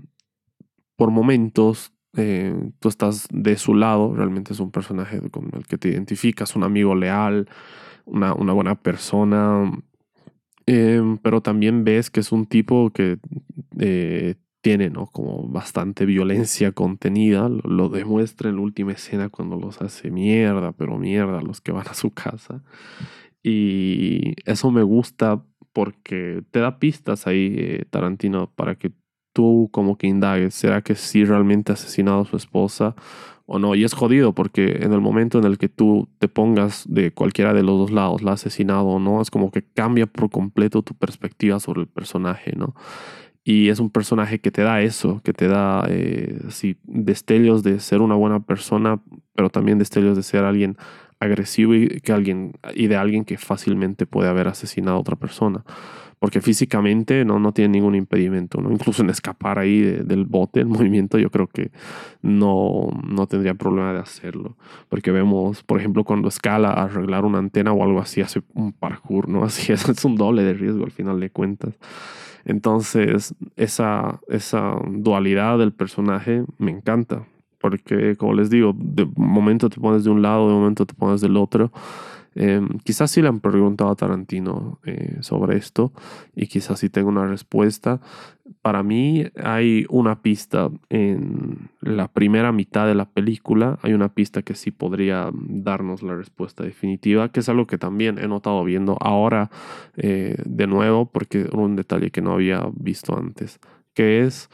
[0.96, 5.78] por momentos eh, tú estás de su lado, realmente es un personaje con el que
[5.78, 7.50] te identificas, un amigo leal,
[8.06, 9.72] una, una buena persona,
[10.66, 13.18] em, pero también ves que es un tipo que
[13.80, 15.08] eh, tiene ¿no?
[15.08, 20.98] como bastante violencia contenida, lo, demuestra en la última escena cuando los hace mierda, pero
[20.98, 22.64] mierda los que van a su casa.
[23.44, 25.44] Y eso me gusta
[25.74, 28.94] porque te da pistas ahí, eh, Tarantino, para que
[29.34, 32.96] tú como que indagues, ¿será que sí realmente ha asesinado a su esposa
[33.46, 33.76] o no?
[33.76, 37.54] Y es jodido porque en el momento en el que tú te pongas de cualquiera
[37.54, 40.94] de los dos lados, la asesinado o no, es como que cambia por completo tu
[40.96, 42.76] perspectiva sobre el personaje, ¿no?
[43.46, 46.40] Y es un personaje que te da eso, que te da eh,
[46.84, 49.02] destellos de ser una buena persona,
[49.36, 50.78] pero también destellos de ser alguien
[51.20, 55.66] agresivo y, que alguien, y de alguien que fácilmente puede haber asesinado a otra persona
[56.24, 58.72] porque físicamente no, no tiene ningún impedimento, ¿no?
[58.72, 61.70] incluso en escapar ahí del bote, el movimiento, yo creo que
[62.22, 64.56] no, no tendría problema de hacerlo,
[64.88, 68.72] porque vemos, por ejemplo, cuando escala a arreglar una antena o algo así, hace un
[68.72, 69.44] parkour, ¿no?
[69.44, 71.74] Así es, es un doble de riesgo al final de cuentas.
[72.46, 77.28] Entonces, esa, esa dualidad del personaje me encanta,
[77.60, 81.20] porque como les digo, de momento te pones de un lado, de momento te pones
[81.20, 81.74] del otro.
[82.36, 85.94] Em, quizás sí le han preguntado a Tarantino eh, sobre esto
[86.36, 88.02] y quizás sí tengo una respuesta.
[88.62, 94.42] Para mí hay una pista en la primera mitad de la película, hay una pista
[94.42, 98.98] que sí podría darnos la respuesta definitiva, que es algo que también he notado viendo
[99.00, 99.50] ahora
[99.98, 103.60] eh, de nuevo, porque era un detalle que no había visto antes,
[103.94, 104.50] que es...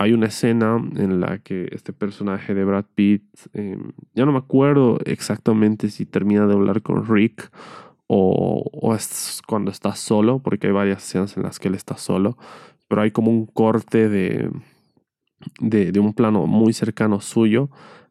[0.00, 4.38] Hay una escena en la que este personaje de Brad Pitt, em, ya no me
[4.38, 7.50] acuerdo exactamente si termina de hablar con Rick
[8.06, 12.38] o, es cuando está solo, porque hay varias escenas en las que él está solo,
[12.86, 14.50] pero hay como un corte de,
[15.60, 17.68] de, un plano muy cercano suyo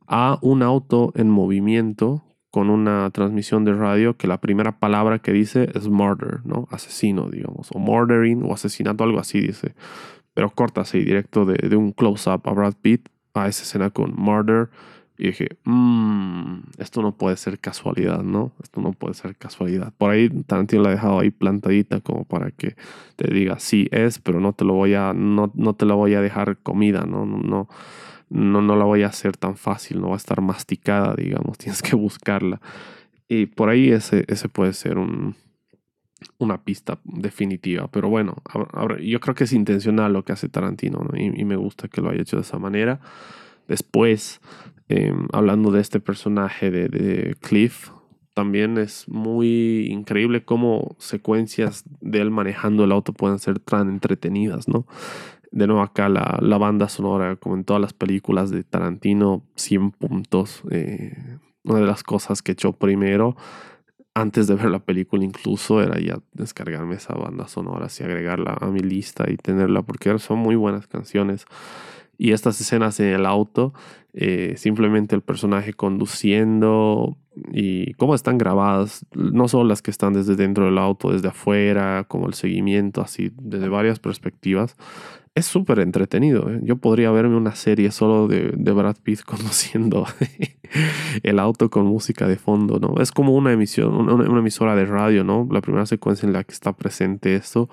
[0.08, 5.32] a un auto en movimiento con una transmisión de radio que la primera palabra que
[5.32, 6.68] dice es murder, ¿no?
[6.70, 9.74] Asesino, digamos, o murdering o asesinato, algo así dice
[10.38, 14.70] pero corta así, directo de, un close-up a Brad Pitt, a esa escena con Murder.
[15.18, 18.52] Y dije, mmm, esto no puede ser casualidad, ¿no?
[18.62, 19.94] Esto no puede ser casualidad.
[19.98, 22.76] Por ahí Tarantino la ha dejado ahí plantadita como para que
[23.16, 26.14] te diga, sí es, pero no te lo voy a, no, no te la voy
[26.14, 27.26] a dejar comida, ¿no?
[27.26, 27.68] No, no,
[28.30, 31.82] no, no la voy a hacer tan fácil, no va a estar masticada, digamos, tienes
[31.82, 32.62] que buscarla.
[33.28, 35.36] Y por ahí ese, ese puede ser un,
[36.38, 37.90] una pista definitiva.
[37.92, 38.36] Pero bueno,
[39.02, 42.22] yo creo que es intencional lo que hace Tarantino y, me gusta que lo haya
[42.22, 43.00] hecho de esa manera.
[43.68, 44.42] Después,
[44.88, 47.90] em, hablando de este personaje de, Cliff,
[48.34, 54.68] también es muy increíble cómo secuencias de él manejando el auto pueden ser tan entretenidas,
[54.68, 54.86] ¿no?
[55.52, 59.92] De nuevo acá la, la banda sonora, como en todas las películas de Tarantino, 100
[59.92, 60.62] puntos.
[60.70, 61.16] Eh,
[61.64, 63.36] una de las cosas que echó primero
[64.18, 68.66] antes de ver la película incluso era ya descargarme esa banda sonora y agregarla a
[68.68, 71.46] mi lista y tenerla porque son muy buenas canciones.
[72.18, 73.76] Y estas escenas en el auto,
[74.14, 77.16] eh, simplemente el personaje conduciendo
[77.54, 82.06] y cómo están grabadas, no solo las que están desde dentro del auto, desde afuera,
[82.08, 84.76] como el seguimiento, así, desde varias perspectivas,
[85.38, 86.50] es súper entretenido.
[86.50, 86.60] ¿eh?
[86.64, 90.08] Yo podría verme una serie solo de, de Brad Pitt conduciendo
[91.22, 93.00] el auto con música de fondo, ¿no?
[93.02, 95.48] Es como una emisión, una, emisora de radio, ¿no?
[95.52, 97.70] La primera secuencia en la que está presente esto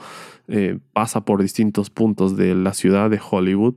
[0.47, 3.77] eh, pasa por distintos puntos de la ciudad de Hollywood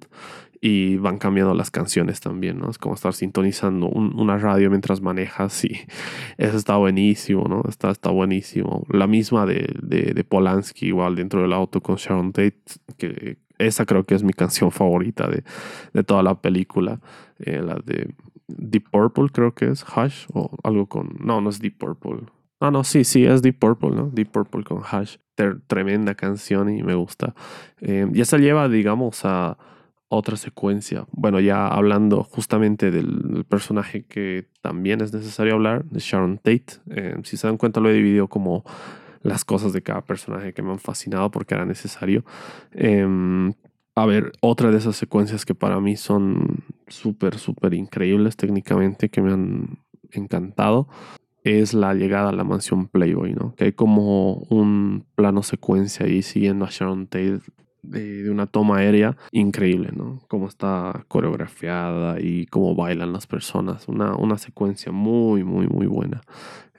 [0.59, 2.69] y van cambiando las canciones también, ¿no?
[2.69, 5.79] Es como estar sintonizando una radio mientras manejas y
[6.37, 7.63] eso está buenísimo, ¿no?
[7.69, 8.85] Está, está buenísimo.
[8.89, 12.57] La misma de, de, de Polanski, igual dentro del auto con Sharon Tate,
[12.97, 15.43] que esa creo que es mi canción favorita de,
[15.93, 16.99] de toda la película.
[17.39, 18.13] Eh, la de
[18.47, 21.15] Deep Purple, creo que es Hush o algo con.
[21.19, 22.27] No, no es Deep Purple.
[22.59, 24.09] Ah, no, sí, sí, es Deep Purple, ¿no?
[24.11, 25.17] Deep Purple con Hush.
[25.67, 27.35] tremenda canción y me gusta.
[27.81, 29.57] Eh, y esa lleva, digamos, a
[30.09, 31.05] otra secuencia.
[31.11, 36.65] Bueno, ya hablando justamente del, personaje que también es necesario hablar, de Sharon Tate.
[36.89, 38.63] Eh, si se dan cuenta, lo he dividido como
[39.27, 42.23] las cosas de cada personaje que me han fascinado porque era necesario.
[42.71, 43.53] Em,
[43.95, 49.21] a ver, otra de esas secuencias que para mí son súper, súper increíbles técnicamente, que
[49.21, 49.79] me han
[50.11, 50.87] encantado,
[51.43, 53.53] es la llegada a la mansión Playboy, ¿no?
[53.55, 57.39] Que hay como un plano secuencia ahí siguiendo a Sharon Tate
[57.83, 60.19] de, una toma aérea increíble, ¿no?
[60.27, 63.87] Cómo está coreografiada y cómo bailan las personas.
[63.87, 66.21] Una, una secuencia muy, muy, muy buena.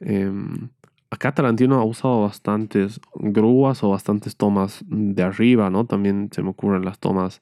[0.01, 0.69] Em,
[1.11, 5.87] acá Tarantino ha usado bastantes grúas o bastantes tomas de arriba, ¿no?
[5.87, 7.41] También se me ocurren las tomas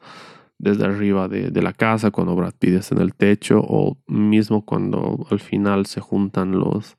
[0.59, 5.41] desde arriba de, la casa cuando Brad Pitt en el techo o mismo cuando al
[5.41, 6.97] final se juntan los,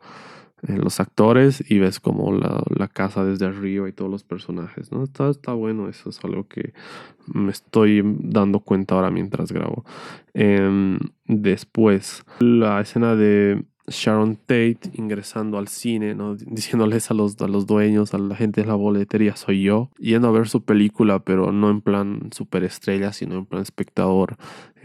[0.68, 5.04] eh, los actores y ves como la, casa desde arriba y todos los personajes, ¿no?
[5.04, 6.74] Está, está bueno, eso es algo que
[7.34, 9.84] me estoy dando cuenta ahora mientras grabo.
[10.34, 16.36] Em, después, la escena de Sharon Tate ingresando al cine, ¿no?
[16.36, 20.28] diciéndoles a los, a los dueños, a la gente de la boletería, soy yo, yendo
[20.28, 24.38] a ver su película, pero no en plan superestrella, sino en plan espectador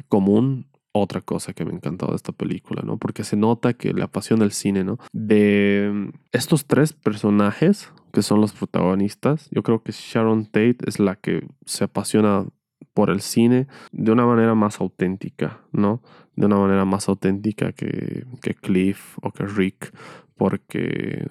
[0.09, 2.99] común, otra cosa que me ha encantado de esta película, ¿no?
[2.99, 4.99] Porque se nota que le apasiona el cine, ¿no?
[5.13, 10.99] De mm, estos tres personajes que son los protagonistas, yo creo que Sharon Tate es
[10.99, 12.47] la que se apasiona
[12.95, 16.03] por el cine de una manera más auténtica, ¿no?
[16.37, 19.95] De una manera más auténtica que, que Cliff o que Rick,
[20.37, 21.29] porque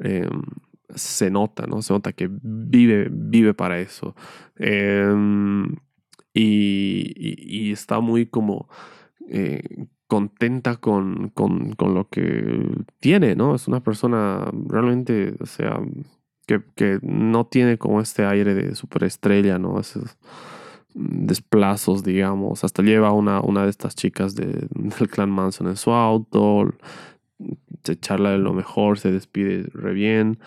[0.00, 0.42] em,
[0.94, 1.82] se nota, ¿no?
[1.82, 4.14] Se nota que vive, vive para eso.
[4.56, 5.76] Em,
[6.32, 8.68] y, está muy como
[9.28, 12.68] eh, contenta con, con, con, lo que
[13.00, 13.54] tiene, ¿no?
[13.54, 15.80] Es una persona realmente, o sea,
[16.46, 19.80] que, que no tiene como este aire de superestrella, ¿no?
[19.80, 20.16] Esos
[20.96, 22.64] desplazos, digamos.
[22.64, 26.74] Hasta lleva una, una de estas chicas de, del clan Manson en su auto,
[27.84, 30.38] se charla de lo mejor, se despide re bien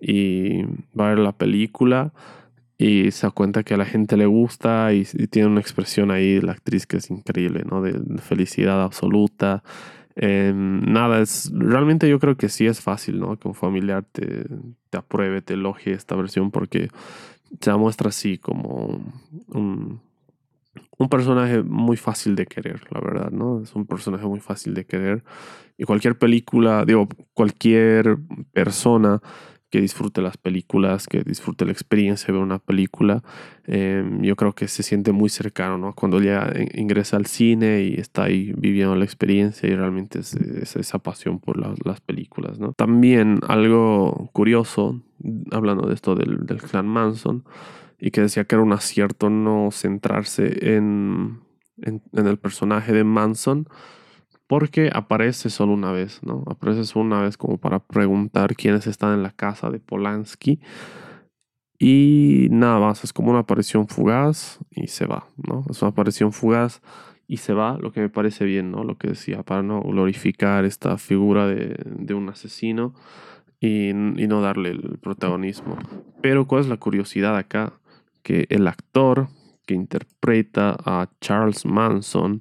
[0.00, 0.62] y
[0.98, 2.12] va a ver la película
[2.78, 6.40] y se da cuenta que a la gente le gusta y, tiene una expresión ahí
[6.40, 7.82] la actriz que es increíble, ¿no?
[7.82, 9.62] De, felicidad absoluta.
[10.16, 13.36] Em, nada, es realmente yo creo que sí es fácil, ¿no?
[13.36, 14.46] Que un familiar te,
[14.90, 16.88] te apruebe, te elogie esta versión porque
[17.60, 19.00] se muestra así como
[19.48, 20.00] un,
[20.98, 23.62] un personaje muy fácil de querer, la verdad, ¿no?
[23.62, 25.24] Es un personaje muy fácil de querer.
[25.76, 28.18] Y cualquier película, digo, cualquier
[28.52, 29.22] persona
[29.70, 33.22] que disfrute las películas, que disfrute la experiencia de ver una película,
[33.66, 35.94] em, yo creo que se siente muy cercano, ¿no?
[35.94, 40.98] Cuando ya ingresa al cine y está ahí viviendo la experiencia y realmente es, esa
[40.98, 42.72] pasión por las películas, ¿no?
[42.72, 45.02] También algo curioso,
[45.50, 47.44] hablando de esto del, del clan Manson,
[47.98, 51.40] y que decía que era un acierto no centrarse en,
[51.82, 53.68] en, en el personaje de Manson,
[54.48, 56.42] porque aparece solo una vez, ¿no?
[56.46, 60.58] Aparece solo una vez como para preguntar quiénes están en la casa de Polanski.
[61.78, 65.64] Y nada más, es como una aparición fugaz y se va, ¿no?
[65.70, 66.80] Es una aparición fugaz
[67.28, 68.84] y se va, lo que me parece bien, ¿no?
[68.84, 72.94] Lo que decía, para no glorificar esta figura de, un asesino
[73.60, 73.92] y, y,
[74.26, 75.76] no darle el protagonismo.
[76.22, 77.74] Pero ¿cuál es la curiosidad acá?
[78.22, 79.28] Que el actor
[79.66, 82.40] que interpreta a Charles Manson,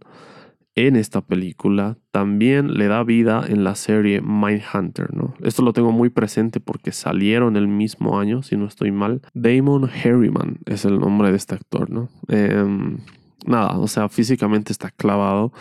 [0.77, 5.33] en esta película también le da vida en la serie Mindhunter, ¿no?
[5.41, 9.21] Esto lo tengo muy presente porque salieron el mismo año, si no estoy mal.
[9.33, 12.09] Damon Harriman es el nombre de este actor, ¿no?
[12.27, 12.99] Em,
[13.47, 15.51] nada, o sea, físicamente está clavado,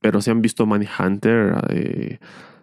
[0.00, 2.18] pero si han visto Mindhunter, eh,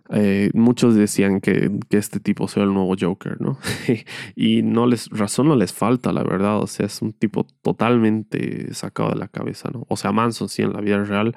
[0.09, 3.57] eh, muchos decían que, que, este tipo sea el nuevo Joker, ¿no?
[4.35, 6.59] y no les, razón no les falta, la verdad.
[6.59, 9.85] O sea, es un tipo totalmente sacado de la cabeza, ¿no?
[9.89, 11.35] O sea, Manson sí en la vida real,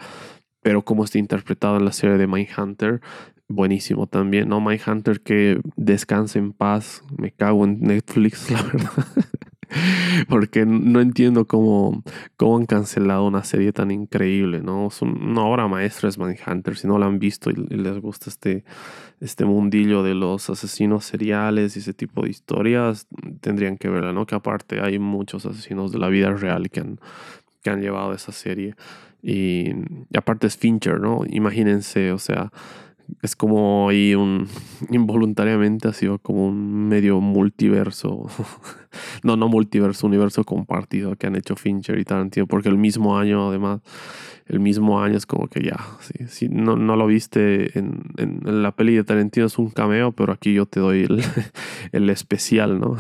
[0.69, 3.01] pero como está interpretado en la serie de Mindhunter,
[3.49, 4.61] buenísimo también, ¿no?
[4.61, 8.93] Mindhunter que descanse en paz, me cago en Netflix, la verdad.
[10.29, 12.03] Porque no entiendo cómo,
[12.37, 14.89] cómo han cancelado una serie tan increíble, ¿no?
[14.89, 16.77] Es una obra maestra es Mindhunter.
[16.77, 18.62] Si no la han visto y, les gusta este,
[19.21, 23.07] este mundillo de los asesinos seriales y ese tipo de historias,
[23.41, 24.27] tendrían que verla, ¿no?
[24.27, 27.01] Que aparte hay muchos asesinos de la vida real que han,
[27.62, 28.75] que han llevado esa serie.
[29.23, 29.73] Y,
[30.16, 31.23] aparte es Fincher, ¿no?
[31.29, 32.53] Imagínense, o sea,
[33.23, 34.49] es como ahí un
[34.91, 38.27] involuntariamente ha sido como un medio multiverso
[39.23, 43.49] no no multiverso universo compartido que han hecho Fincher y Tarantino porque el mismo año
[43.49, 43.81] además
[44.47, 45.77] el mismo año es como que ya
[46.29, 50.33] si no, no lo viste en, en, la peli de Tarantino es un cameo pero
[50.33, 51.23] aquí yo te doy el,
[51.93, 52.97] el especial no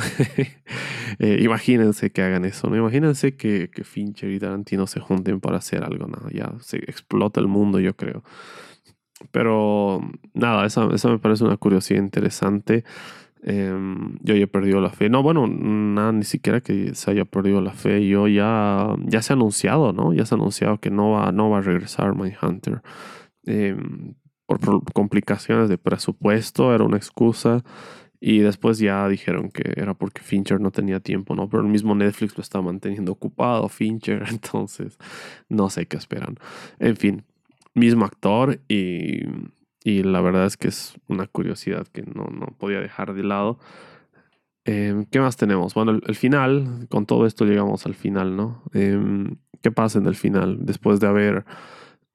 [1.18, 5.58] eh, imagínense que hagan eso no imagínense que, que Fincher y Tarantino se junten para
[5.58, 8.22] hacer algo nada ya se explota el mundo yo creo
[9.30, 10.00] pero
[10.34, 12.84] nada, esa, me parece una curiosidad interesante.
[13.42, 15.08] Em, yo ya he perdido la fe.
[15.08, 18.06] No, bueno, nada, ni siquiera que se haya perdido la fe.
[18.06, 20.12] Yo ya, ya se ha anunciado, ¿no?
[20.12, 22.82] Ya se ha anunciado que no va, no va a regresar Mindhunter.
[23.46, 23.76] Eh,
[24.46, 24.60] por
[24.92, 27.62] complicaciones de presupuesto, era una excusa.
[28.20, 31.48] Y después ya dijeron que era porque Fincher no tenía tiempo, ¿no?
[31.48, 34.98] Pero el mismo Netflix lo está manteniendo ocupado, Fincher, entonces
[35.48, 36.36] no sé qué esperan.
[36.80, 37.24] En fin,
[37.78, 39.22] mismo actor y,
[39.84, 43.58] y la verdad es que es una curiosidad que no, no podía dejar de lado.
[44.64, 45.74] Em, ¿Qué más tenemos?
[45.74, 48.62] Bueno, el, final, con todo esto llegamos al final, ¿no?
[48.74, 50.58] Em, ¿Qué pasa en el final?
[50.60, 51.44] Después de haber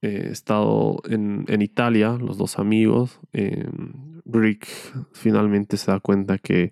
[0.02, 4.68] eh, estado en, en, Italia, los dos amigos, em, Rick
[5.14, 6.72] finalmente se da cuenta que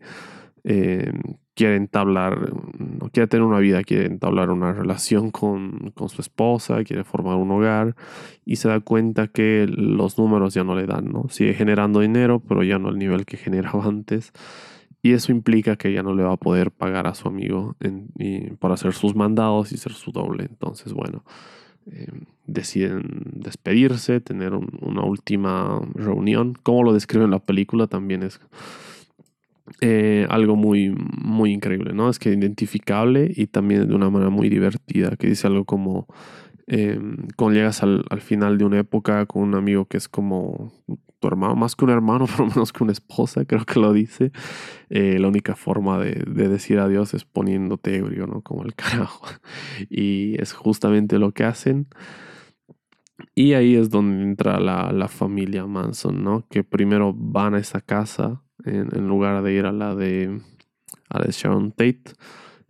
[1.61, 6.83] quiere entablar, no quiere tener una vida, quiere entablar una relación con, con, su esposa,
[6.83, 7.95] quiere formar un hogar
[8.45, 11.27] y se da cuenta que los números ya no le dan, ¿no?
[11.29, 14.33] Sigue generando dinero, pero ya no al nivel que generaba antes.
[15.03, 17.75] Y eso implica que ya no le va a poder pagar a su amigo
[18.57, 20.45] para hacer sus mandados y ser su doble.
[20.49, 21.23] Entonces, bueno,
[21.85, 23.03] em, deciden
[23.35, 26.55] despedirse, tener una última reunión.
[26.63, 28.41] Como lo describe en la película también es
[29.81, 32.09] eh, algo muy, muy increíble, ¿no?
[32.09, 36.07] Es que identificable y también de una manera muy divertida, que dice algo como...
[36.67, 40.71] Em, cuando llegas al, al, final de una época con un amigo que es como
[41.21, 44.33] tu hermano, más que un hermano, pero menos que una esposa, creo que lo dice.
[44.89, 48.41] Eh, la única forma de, decir adiós es poniéndote ebrio, ¿no?
[48.41, 49.25] Como el carajo.
[49.89, 51.87] Y es justamente lo que hacen.
[53.35, 56.45] Y ahí es donde entra la, familia Manson, ¿no?
[56.49, 60.39] Que primero van a esa casa en, lugar de ir a la de,
[61.09, 62.03] a Sharon Tate.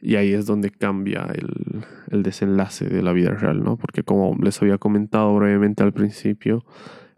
[0.02, 3.78] Y ahí es donde cambia el, el desenlace de la vida real, ¿no?
[3.78, 6.66] Porque como les había comentado brevemente al principio,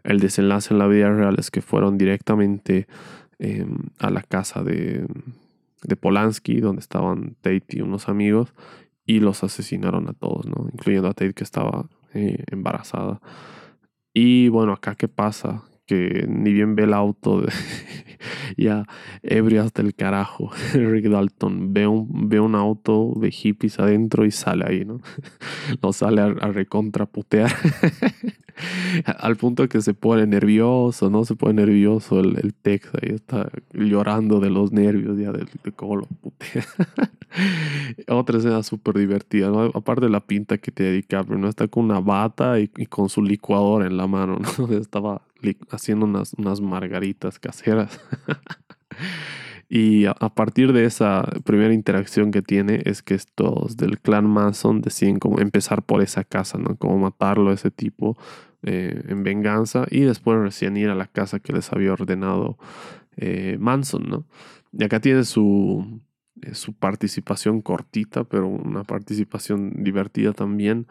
[0.04, 2.86] el desenlace en la vida real es que fueron directamente
[3.38, 5.06] em, a la casa de,
[5.82, 8.52] de, Polanski, donde estaban Tate y unos amigos,
[9.06, 10.68] y los asesinaron a todos, ¿no?
[10.72, 13.20] Incluyendo a Tate que estaba eh, embarazada.
[14.12, 17.44] Y bueno, acá qué pasa, que ni bien ve el auto,
[18.56, 18.86] ya
[19.22, 24.30] ebrio hasta el carajo, Rick Dalton ve un, ve un auto de hippies adentro y
[24.30, 25.00] sale ahí, ¿no?
[25.82, 27.52] Lo sale a, a recontraputear.
[29.18, 31.24] Al punto que se pone nervioso, ¿no?
[31.24, 35.96] Se pone nervioso el, el Tex ahí está llorando de los nervios ya de, cómo
[35.96, 36.64] lo putea.
[38.08, 39.50] Otra escena súper divertida.
[39.74, 41.48] Aparte de la pinta que te dedica, pero ¿no?
[41.48, 44.72] Está con una bata y, con su licuador en la mano, ¿no?
[44.76, 45.22] Estaba
[45.70, 48.00] haciendo unas, unas margaritas caseras.
[49.68, 54.82] Y a, partir de esa primera interacción que tiene es que estos del clan Manson
[54.82, 56.76] deciden como empezar por esa casa, ¿no?
[56.76, 58.16] Como matarlo a ese tipo
[58.62, 62.58] eh, en venganza y después recién ir a la casa que les había ordenado
[63.16, 64.26] eh, Manson, ¿no?
[64.72, 66.00] Y acá tiene su,
[66.42, 70.86] eh, su participación cortita, pero una participación divertida también,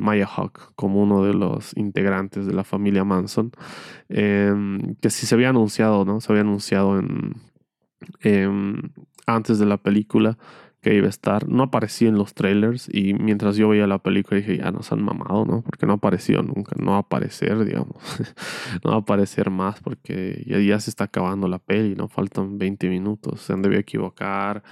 [0.00, 3.52] Maya Hawk, como uno de los integrantes de la familia Manson,
[4.08, 6.20] em, que sí se había anunciado, ¿no?
[6.20, 7.34] Se había anunciado en,
[8.22, 8.90] Em,
[9.26, 10.38] antes de la película
[10.80, 11.48] que iba a estar.
[11.48, 15.02] No apareció en los trailers y mientras yo veía la película dije, ya nos han
[15.02, 15.62] mamado, ¿no?
[15.62, 17.96] Porque no apareció nunca, no va a aparecer, digamos.
[18.84, 22.08] no va a aparecer más porque ya, ya, se está acabando la peli, ¿no?
[22.08, 24.62] Faltan 20 minutos, se han debido equivocar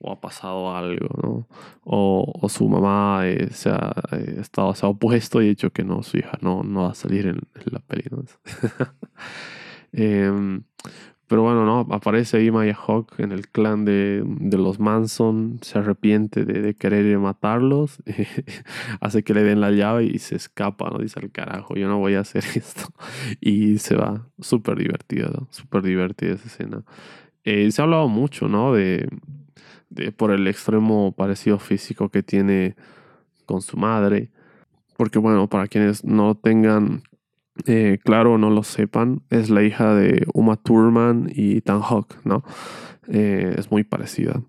[0.00, 1.48] o ha pasado algo, ¿no?
[1.84, 5.70] O, o su mamá eh, se, ha, eh, estado, se ha opuesto y ha dicho
[5.70, 8.22] que no, su hija no, no va a salir en, la peli, ¿no?
[9.92, 10.60] eh,
[11.28, 14.24] pero bueno, no, aparece ahí Maya Hawk en el clan de,
[14.56, 18.02] los Manson, se arrepiente de, querer matarlos,
[19.00, 20.98] hace que le den la llave y se escapa, ¿no?
[20.98, 22.92] Dice al carajo, yo no voy a hacer esto.
[23.42, 26.82] Y se va, súper divertido, súper divertida esa escena.
[27.44, 28.72] Eh, se ha hablado mucho, ¿no?
[28.72, 29.06] De,
[29.90, 32.74] de, por el extremo parecido físico que tiene
[33.44, 34.30] con su madre.
[34.96, 37.02] Porque bueno, para quienes no tengan
[37.66, 42.44] eh, claro no lo sepan, es la hija de Uma Thurman y Tan Hawk, ¿no?
[43.08, 44.42] Eh, es muy parecida.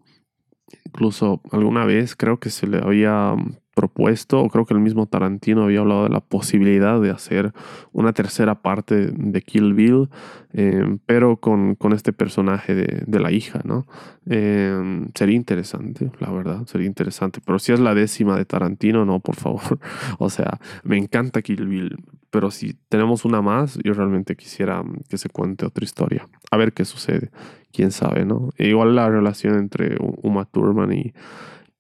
[0.86, 3.36] Incluso alguna vez creo que se le había
[3.76, 7.54] propuesto, o creo que el mismo Tarantino había hablado de la posibilidad de hacer
[7.94, 10.10] una tercera parte de Kill Bill,
[10.52, 13.88] eh, pero con, con, este personaje de, de la hija, ¿no?
[14.26, 17.40] Sería interesante, la verdad, sería interesante.
[17.44, 19.80] Pero si es la décima de Tarantino, no, por favor.
[20.20, 21.96] o sea, me encanta Kill Bill,
[22.30, 26.28] pero si tenemos una más, yo realmente quisiera que se cuente otra historia.
[26.52, 27.32] A ver qué sucede,
[27.72, 28.50] quién sabe, ¿no?
[28.58, 31.14] E igual la relación entre Uma Thurman y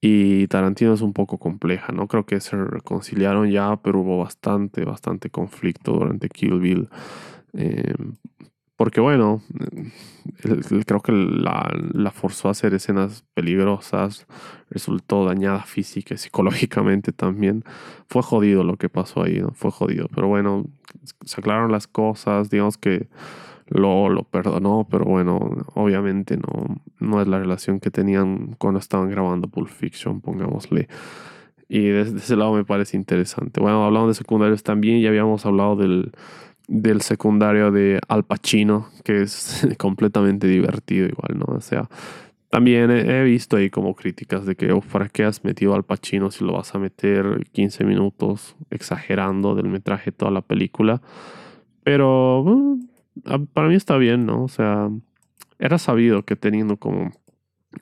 [0.01, 2.07] y Tarantino es un poco compleja, ¿no?
[2.07, 6.89] Creo que se reconciliaron ya, pero hubo bastante, bastante conflicto durante Kill Bill.
[7.53, 7.93] Eh,
[8.79, 9.41] porque bueno,
[10.85, 14.25] creo que la, la, forzó a hacer escenas peligrosas,
[14.69, 17.65] resultó dañada física y psicológicamente también.
[18.07, 19.43] Fue jodido lo que pasó ahí.
[19.53, 20.07] Fue jodido.
[20.15, 20.63] Pero bueno,
[21.25, 23.09] se aclararon las cosas, digamos que
[23.67, 29.09] lo, lo perdonó, pero bueno, obviamente no, no es la relación que tenían cuando estaban
[29.09, 30.87] grabando Pulp Fiction, pongámosle.
[31.67, 33.59] Y desde ese lado me parece interesante.
[33.59, 36.13] Bueno, hablando de secundarios también, ya habíamos hablado del,
[36.69, 41.55] del secundario de Al Pacino, que es completamente divertido igual, ¿no?
[41.55, 41.89] O sea,
[42.49, 46.43] también he, visto ahí como críticas de que, ¿para qué has metido Al Pacino si
[46.43, 51.01] lo vas a meter 15 minutos exagerando del metraje toda la película?
[51.83, 52.77] Pero
[53.53, 54.43] para mí está bien, ¿no?
[54.43, 54.89] O sea,
[55.57, 57.11] era sabido que teniendo como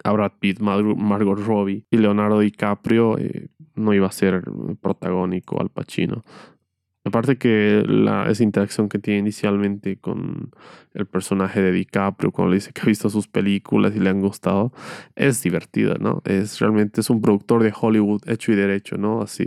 [0.03, 4.43] a Brad Pitt, Margot Robbie y Leonardo DiCaprio, eh, no iba a ser
[4.81, 6.23] protagónico Al Pacino.
[7.07, 7.83] Aparte que
[8.29, 10.51] esa interacción que tiene inicialmente con
[10.93, 14.21] el personaje de DiCaprio, cuando le dice que ha visto sus películas y le han
[14.21, 14.73] gustado,
[15.15, 16.21] es divertida, ¿no?
[16.25, 19.21] Es realmente es un productor de Hollywood hecho y derecho, ¿no?
[19.21, 19.43] Así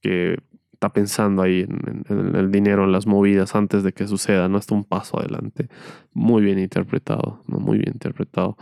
[0.00, 0.38] que
[0.76, 4.58] está pensando ahí en, el dinero, en las movidas antes de que suceda, ¿no?
[4.58, 5.68] Está un paso adelante.
[6.12, 7.58] Muy bien interpretado, ¿no?
[7.58, 8.56] Muy bien interpretado.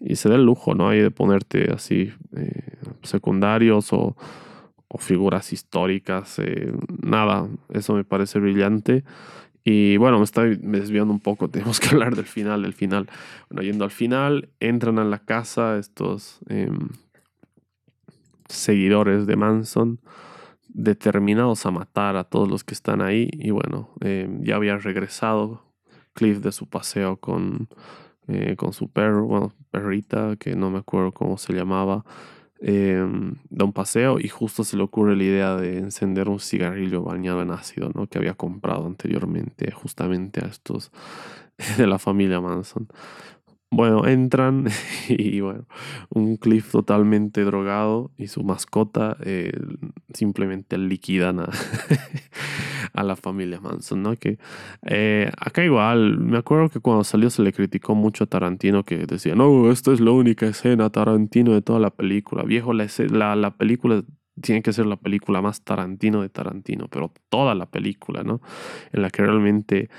[0.00, 0.88] Y se da el lujo, ¿no?
[0.88, 4.16] Ahí de ponerte así eh, secundarios o
[4.92, 9.04] o figuras históricas, eh, nada, eso me parece brillante.
[9.62, 13.08] Y bueno, me estoy desviando un poco, tenemos que hablar del final, del final.
[13.48, 16.88] Bueno, yendo al final, entran a la casa estos em,
[18.48, 20.00] seguidores de Manson,
[20.66, 23.28] determinados a matar a todos los que están ahí.
[23.32, 25.62] Y bueno, em, ya había regresado
[26.14, 27.68] Cliff de su paseo con,
[28.26, 32.04] eh, con su perro, bueno, perrita, que no me acuerdo cómo se llamaba
[32.60, 33.02] eh,
[33.48, 37.42] da un paseo y justo se le ocurre la idea de encender un cigarrillo bañado
[37.42, 38.06] en ácido, ¿no?
[38.06, 40.92] Que había comprado anteriormente justamente a estos
[41.78, 42.88] de la familia Manson.
[43.72, 44.66] Bueno, entran
[45.08, 45.66] y bueno,
[46.08, 49.52] un Cliff totalmente drogado y su mascota eh,
[50.12, 51.38] simplemente liquidan
[52.92, 54.16] a, la familia Manson, ¿no?
[54.16, 54.38] Que
[54.82, 59.06] eh, acá igual, me acuerdo que cuando salió se le criticó mucho a Tarantino que
[59.06, 62.42] decía, no, esta es la única escena Tarantino de toda la película.
[62.42, 64.02] Viejo, la, la, la película
[64.42, 68.40] tiene que ser la película más Tarantino de Tarantino, pero toda la película, ¿no?
[68.92, 69.90] En la que realmente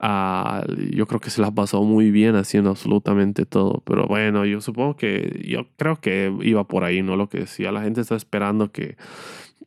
[0.00, 3.82] yo creo que se la pasado muy bien haciendo absolutamente todo.
[3.84, 7.16] Pero bueno, yo supongo que yo creo que iba por ahí, ¿no?
[7.16, 7.72] Lo que decía.
[7.72, 8.96] La gente está esperando que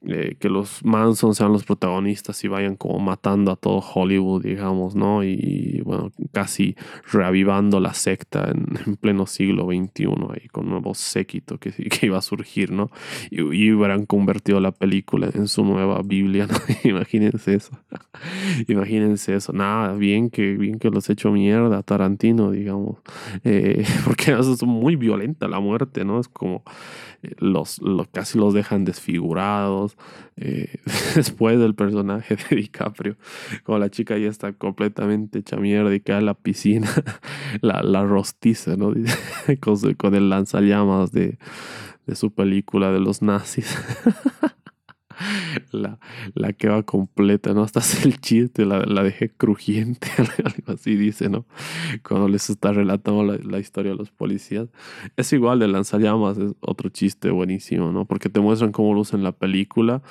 [0.08, 4.95] eh, que los Manson sean los protagonistas y vayan como matando a todo Hollywood, digamos,
[4.95, 5.24] ¿no?
[5.24, 6.76] Y bueno, casi
[7.12, 12.24] reavivando la secta en, pleno siglo XXI ahí con nuevo séquito que, que iba a
[12.24, 12.89] surgir, ¿no?
[13.30, 16.58] Y, y, hubieran convertido la película en su nueva Biblia, ¿no?
[16.89, 17.78] Imagínense eso.
[18.68, 19.54] Imagínense eso.
[19.54, 22.97] Nada, bien que, bien que los he hecho mierda, Tarantino, digamos.
[23.43, 26.20] Eh, porque eso es muy violenta la muerte, ¿no?
[26.20, 26.64] Es como
[27.38, 27.82] los,
[28.12, 29.91] casi los dejan desfigurados.
[30.38, 30.76] Eh,
[31.16, 33.18] después del personaje de DiCaprio,
[33.64, 36.89] como la chica ya está completamente hecha mierda y cae en la piscina,
[37.62, 38.94] la, la rostiza, ¿no?
[39.60, 41.38] con, con el lanzallamas de,
[42.08, 43.78] de su película de los nazis.
[45.72, 45.99] La,
[46.34, 47.63] la que va completa, ¿no?
[47.63, 51.45] Hasta hace el chiste, la, la dejé crujiente, algo así dice, ¿no?
[52.07, 54.69] Cuando les está relatando la, la, historia a los policías.
[55.17, 58.05] Es igual de lanzallamas, es otro chiste buenísimo, ¿no?
[58.05, 60.01] Porque te muestran cómo lo usan en la película,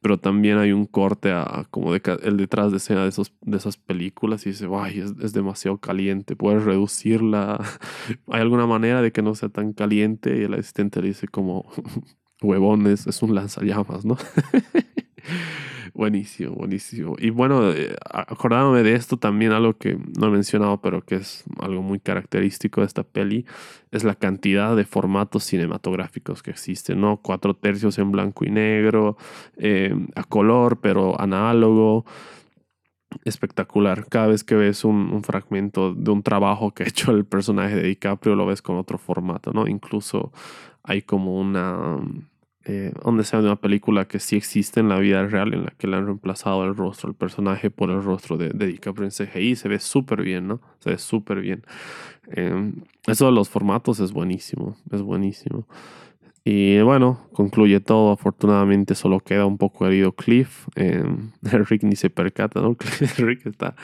[0.00, 3.56] pero también hay un corte a, como de, el detrás de escena de, esos, de
[3.58, 7.60] esas películas y dice, ay, es, es, demasiado caliente, puedes reducirla.
[8.28, 10.38] ¿Hay alguna manera de que no sea tan caliente?
[10.38, 11.66] Y el asistente le dice como,
[12.42, 14.16] huevones, es un lanzallamas, ¿no?
[15.94, 17.14] buenísimo, buenísimo.
[17.18, 21.44] Y bueno, eh, acordándome de esto también algo que no he mencionado, pero que es
[21.58, 23.44] algo muy característico de esta peli,
[23.90, 27.18] es la cantidad de formatos cinematográficos que existen, ¿no?
[27.18, 29.16] Cuatro tercios en blanco y negro,
[29.58, 32.04] eh, a color, pero análogo.
[33.24, 34.06] Espectacular.
[34.08, 37.74] Cada vez que ves un, un, fragmento de un trabajo que ha hecho el personaje
[37.74, 39.66] de DiCaprio, lo ves con otro formato, ¿no?
[39.66, 40.32] Incluso
[40.84, 41.98] hay como una
[42.64, 45.70] eh, donde sea de una película que sí existe en la vida real, en la
[45.70, 49.10] que le han reemplazado el rostro, el personaje por el rostro de, de DiCaprio en
[49.12, 49.56] CGI.
[49.56, 50.60] Se ve súper bien, ¿no?
[50.80, 51.64] Se ve súper bien.
[52.28, 52.72] Eh,
[53.06, 55.66] eso de los formatos es buenísimo, es buenísimo.
[56.44, 58.12] Y bueno, concluye todo.
[58.12, 60.66] Afortunadamente solo queda un poco herido Cliff.
[60.76, 61.04] Eh,
[61.42, 62.76] Rick ni se percata, ¿no?
[63.18, 63.74] Rick está...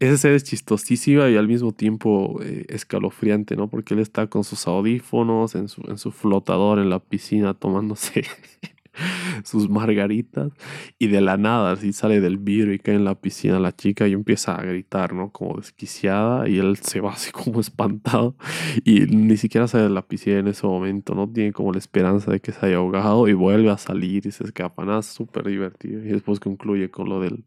[0.00, 3.68] Ese es chistosísima y al mismo tiempo eh, escalofriante, ¿no?
[3.68, 8.24] Porque él está con sus audífonos en su, en su flotador en la piscina tomándose
[9.44, 10.52] sus margaritas
[10.98, 14.06] y de la nada así sale del vidrio y cae en la piscina la chica
[14.08, 15.30] y empieza a gritar, ¿no?
[15.30, 18.36] Como desquiciada y él se va así como espantado
[18.84, 21.28] y ni siquiera sale de la piscina en ese momento, ¿no?
[21.28, 24.44] Tiene como la esperanza de que se haya ahogado y vuelve a salir y se
[24.44, 27.44] escapa, nada, súper divertido y después concluye con lo del,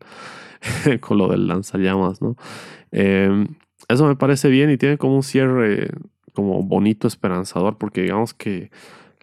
[1.02, 2.36] con lo del lanzallamas, ¿no?
[2.91, 3.48] Eh,
[3.89, 5.89] eso me parece bien y tiene como un cierre
[6.34, 8.70] como bonito, esperanzador, porque digamos que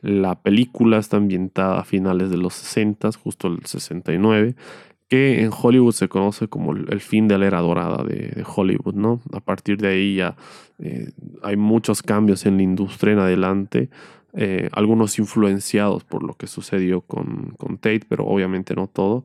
[0.04, 4.54] la película está ambientada a finales de los 60, justo el 69,
[5.08, 9.22] que en Hollywood se conoce como el fin de la era dorada de, Hollywood, ¿no?
[9.32, 10.36] A partir de ahí ya
[10.78, 11.10] eh,
[11.42, 13.88] hay muchos cambios en la industria en adelante,
[14.34, 19.24] eh, algunos influenciados por lo que sucedió con, con Tate, pero obviamente no todo,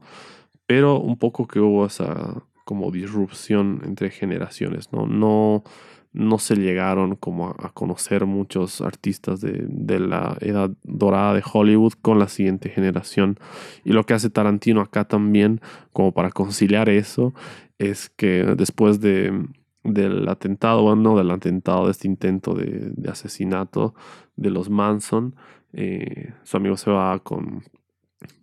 [0.66, 5.08] pero un poco que hubo esa como disrupción entre generaciones, ¿no?
[5.08, 5.64] No
[6.12, 11.94] no se llegaron como a, conocer muchos artistas de, de, la edad dorada de Hollywood
[12.02, 13.38] con la siguiente generación.
[13.84, 15.62] Y lo que hace Tarantino acá también,
[15.94, 17.34] como para conciliar eso,
[17.78, 19.48] es que después de,
[19.84, 23.94] del atentado, bueno, del atentado, de este intento de, de asesinato
[24.36, 25.36] de los Manson,
[25.74, 27.64] eh, su amigo se va con,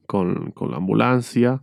[0.07, 1.63] con, con la ambulancia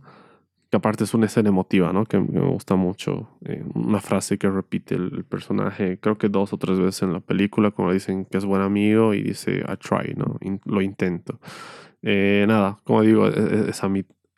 [0.74, 2.04] que aparte es una escena emotiva, ¿no?
[2.04, 3.28] Que me gusta mucho.
[3.44, 7.20] Eh, una frase que repite el, personaje, creo que dos o tres veces en la
[7.20, 10.36] película, como dicen que es buen amigo y dice, I try, ¿no?
[10.64, 11.38] lo intento.
[12.02, 13.88] Eh, nada, como digo, e, e, esa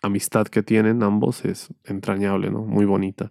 [0.02, 2.66] amistad que tienen ambos es entrañable, ¿no?
[2.66, 3.30] Muy bonita.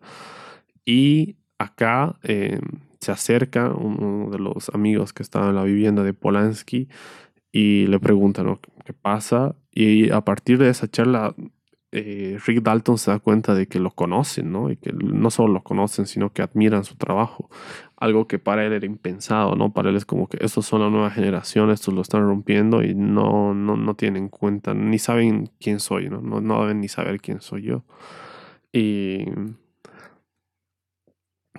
[0.83, 2.59] Y acá eh,
[3.01, 6.89] se acerca uno de los amigos que estaba en la vivienda de Polanski
[7.51, 8.59] y le pregunta, ¿no?
[8.83, 9.55] ¿Qué pasa?
[9.71, 11.35] Y a partir de esa charla
[11.97, 14.69] eh, Rick Dalton se da cuenta de que lo conocen, ¿no?
[14.69, 17.49] Y que no solo lo conocen, sino que admiran su trabajo.
[17.95, 19.71] Algo que para él era impensado, ¿no?
[19.71, 22.93] Para él es como que estos son la nueva generación, estos lo están rompiendo y
[22.95, 26.19] no, no, no tienen en cuenta, ni saben quién soy, ¿no?
[26.19, 26.41] ¿no?
[26.41, 27.85] No deben ni saber quién soy yo.
[28.73, 29.23] Y,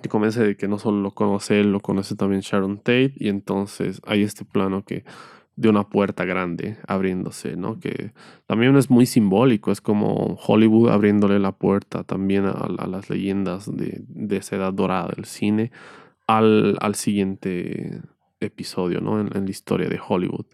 [0.03, 4.03] y de que no solo lo conoce él, lo conoce también Sharon Tate y entonces
[4.07, 5.05] hay este plano que
[5.57, 7.81] de una puerta grande abriéndose, ¿no?
[7.81, 8.13] Que
[8.47, 14.03] también es muy simbólico, es como Hollywood abriéndole la puerta también a, las leyendas de,
[14.07, 15.73] de, esa edad dorada del cine
[16.27, 18.03] al, al siguiente
[18.41, 19.19] episodio, ¿no?
[19.21, 20.47] En, la historia de Hollywood.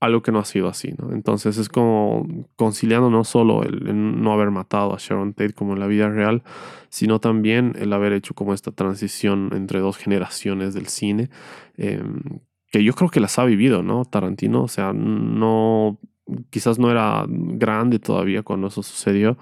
[0.00, 1.12] Algo que no ha sido así, ¿no?
[1.12, 2.26] Entonces es como
[2.56, 6.42] conciliando no solo el, no haber matado a Sharon Tate como en la vida real,
[6.90, 11.30] sino también el haber hecho como esta transición entre dos generaciones del cine.
[11.76, 12.20] Em,
[12.74, 14.04] que yo creo que las ha vivido, ¿no?
[14.04, 16.00] Tarantino, o sea, no,
[16.50, 19.38] quizás no era grande todavía cuando eso sucedió,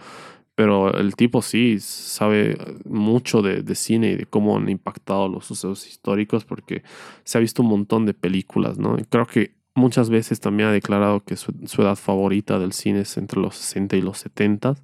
[0.54, 5.46] pero el tipo sí sabe mucho de, de, cine y de cómo han impactado los
[5.46, 6.82] sucesos históricos porque
[7.24, 8.98] se ha visto un montón de películas, ¿no?
[8.98, 13.16] Y creo que Muchas veces también ha declarado que su, edad favorita del cine es
[13.16, 14.74] entre los 60 y los 70.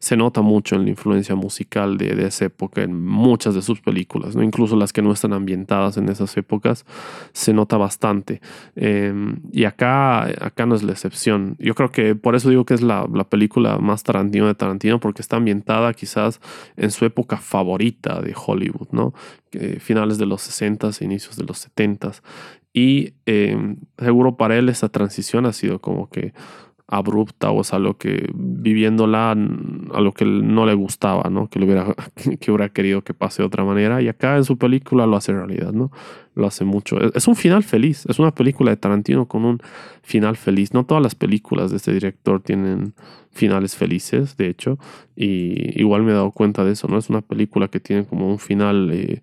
[0.00, 3.80] Se nota mucho en la influencia musical de, de esa época en muchas de sus
[3.80, 4.42] películas, ¿no?
[4.42, 6.84] incluso las que no están ambientadas en esas épocas,
[7.32, 8.40] se nota bastante.
[8.74, 11.54] Em, y acá, acá no es la excepción.
[11.60, 14.98] Yo creo que por eso digo que es la, la película más Tarantino de Tarantino,
[14.98, 16.40] porque está ambientada quizás
[16.76, 19.14] en su época favorita de Hollywood, ¿no?
[19.80, 22.12] finales de los 60 e inicios de los 70
[22.72, 26.32] y em, seguro para él esa transición ha sido como que
[26.92, 31.48] abrupta o es algo que viviéndola a lo que no le gustaba, ¿no?
[31.48, 31.94] Que, le hubiera,
[32.40, 34.02] que hubiera querido que pase de otra manera.
[34.02, 35.90] Y acá en su película lo hace realidad, ¿no?
[36.34, 37.00] Lo hace mucho.
[37.14, 38.04] Es un final feliz.
[38.10, 39.58] Es una película de Tarantino con un
[40.02, 40.74] final feliz.
[40.74, 42.92] No todas las películas de este director tienen
[43.30, 44.78] finales felices, de hecho.
[45.16, 46.98] Y igual me he dado cuenta de eso, ¿no?
[46.98, 48.90] Es una película que tiene como un final...
[48.92, 49.22] Eh,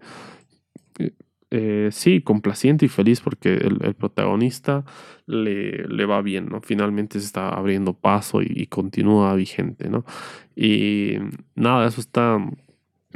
[1.52, 4.86] eh, sí, complaciente y feliz porque el, protagonista
[5.26, 6.62] le, le, va bien, ¿no?
[6.62, 10.06] Finalmente se está abriendo paso y, continúa vigente, ¿no?
[10.56, 11.16] Y
[11.56, 12.38] nada, eso está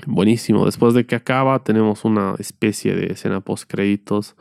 [0.07, 0.65] buenísimo.
[0.65, 4.35] Después de que acaba, tenemos una especie de escena post créditos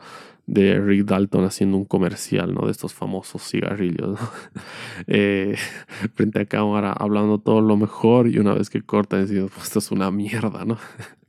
[0.45, 2.65] de Rick Dalton haciendo un comercial, ¿no?
[2.65, 4.19] De estos famosos cigarrillos,
[5.07, 5.55] eh,
[6.15, 9.79] frente a cámara, hablando todo lo mejor y una vez que corta diciendo, pues esto
[9.79, 10.77] es una mierda, ¿no?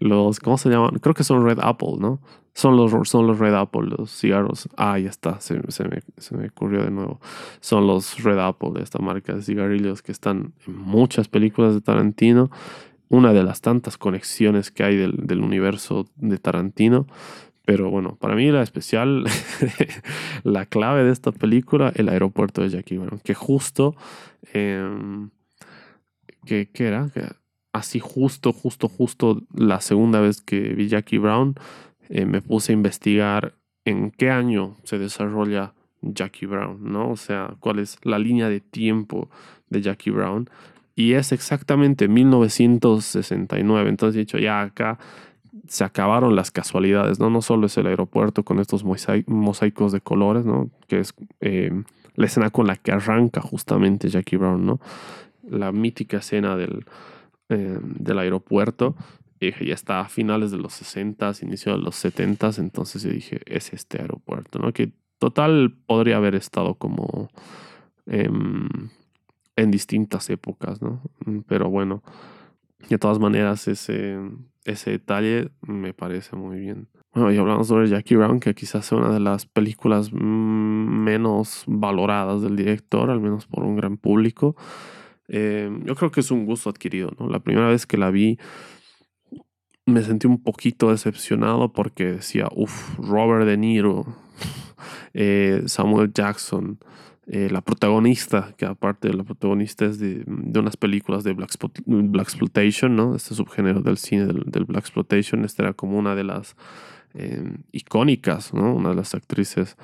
[0.00, 0.98] los, ¿cómo se llaman?
[1.00, 2.20] Creo que son Red Apple, ¿no?
[2.54, 4.68] Son los, son los Red Apple, los cigarros.
[4.76, 7.20] Ah, ya está, se, me, se me ocurrió de nuevo.
[7.60, 11.80] Son los Red Apple de esta marca de cigarrillos que están en muchas películas de
[11.80, 12.50] Tarantino.
[13.08, 17.06] Una de las tantas conexiones que hay del, del universo de Tarantino.
[17.64, 19.24] Pero bueno, para mí la especial,
[20.44, 23.96] la clave de esta película, el aeropuerto de Jackie Brown, que justo,
[24.52, 25.30] que,
[26.44, 27.10] ¿qué era?
[27.74, 31.56] Así justo, justo, justo la segunda vez que vi Jackie Brown,
[32.08, 33.54] eh, me puse a investigar
[33.84, 37.10] en qué año se desarrolla Jackie Brown, ¿no?
[37.10, 39.28] O sea, cuál es la línea de tiempo
[39.70, 40.48] de Jackie Brown.
[40.94, 43.90] Y es exactamente 1969.
[43.90, 44.98] Entonces dicho, ya acá
[45.66, 47.28] se acabaron las casualidades, ¿no?
[47.28, 50.70] No solo es el aeropuerto con estos mosaicos de colores, ¿no?
[50.86, 51.72] Que es eh,
[52.14, 54.78] la escena con la que arranca justamente Jackie Brown, ¿no?
[55.48, 56.84] La mítica escena del,
[57.48, 58.96] eh, del aeropuerto
[59.40, 63.40] Y ya está a finales de los 60, inicio de los 70, entonces yo dije,
[63.46, 64.72] es este aeropuerto, ¿no?
[64.72, 67.28] Que total podría haber estado como
[68.06, 68.68] em,
[69.56, 71.02] en distintas épocas, ¿no?
[71.26, 72.02] Mm, pero bueno,
[72.88, 74.18] de todas maneras ese,
[74.64, 76.88] ese detalle me parece muy bien.
[77.14, 81.64] Bueno, y hablamos sobre Jackie Brown, que quizás sea una de las películas mm, menos
[81.66, 84.56] valoradas del director, al menos por un gran público.
[85.28, 87.28] Eh, yo creo que es un gusto adquirido, ¿no?
[87.28, 88.38] La primera vez que la vi
[89.86, 94.04] me sentí un poquito decepcionado porque decía, uff, Robert De Niro,
[95.14, 96.78] eh, Samuel Jackson,
[97.26, 101.50] eh, la protagonista, que aparte de la protagonista es de, unas películas de Black,
[102.20, 103.16] Exploitation, ¿no?
[103.16, 106.56] Este subgénero del cine del, del Black Exploitation, esta era como una de las
[107.70, 108.74] icónicas, ¿no?
[108.74, 109.76] Una de las actrices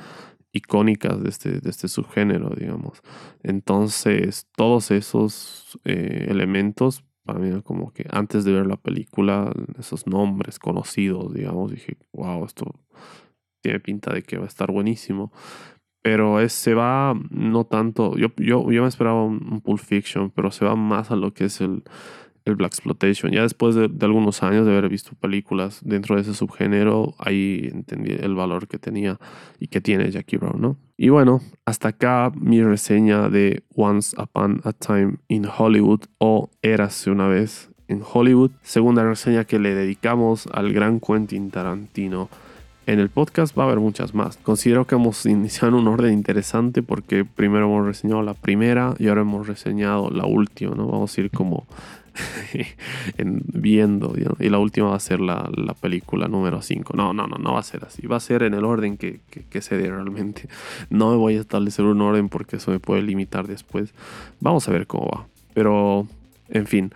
[0.52, 3.02] icónicas de este, de este subgénero, digamos.
[3.42, 10.06] Entonces, todos esos eh, elementos, para mí, como que antes de ver la película, esos
[10.06, 12.74] nombres conocidos, digamos, dije, wow, esto
[13.62, 15.32] tiene pinta de que va a estar buenísimo.
[16.02, 20.50] Pero se va no tanto, yo, yo, yo me esperaba un, un Pulp Fiction, pero
[20.50, 21.84] se va más a lo que es el,
[22.44, 23.32] el Black Exploitation.
[23.32, 28.12] Ya después de, algunos años de haber visto películas dentro de ese subgénero, ahí entendí
[28.12, 29.18] el valor que tenía
[29.58, 30.76] y que tiene Jackie Brown, ¿no?
[30.96, 37.10] Y bueno, hasta acá mi reseña de Once Upon a Time in Hollywood o Érase
[37.10, 38.50] una vez en Hollywood.
[38.62, 42.28] Segunda reseña que le dedicamos al gran Quentin Tarantino.
[42.86, 44.36] En el podcast va a haber muchas más.
[44.38, 49.20] Considero que hemos iniciado un orden interesante porque primero hemos reseñado la primera y ahora
[49.20, 50.86] hemos reseñado la última, ¿no?
[50.86, 51.66] Vamos a ir como
[53.18, 54.14] viendo.
[54.38, 55.50] Y la última va a ser la,
[55.80, 56.94] película número 5.
[56.96, 58.06] No, no, no, no va a ser así.
[58.06, 60.48] Va a ser en el orden que, que, se dé realmente.
[60.88, 63.94] No me voy a establecer un orden porque eso me puede limitar después.
[64.40, 65.26] Vamos a ver cómo va.
[65.54, 66.06] Pero,
[66.48, 66.92] en fin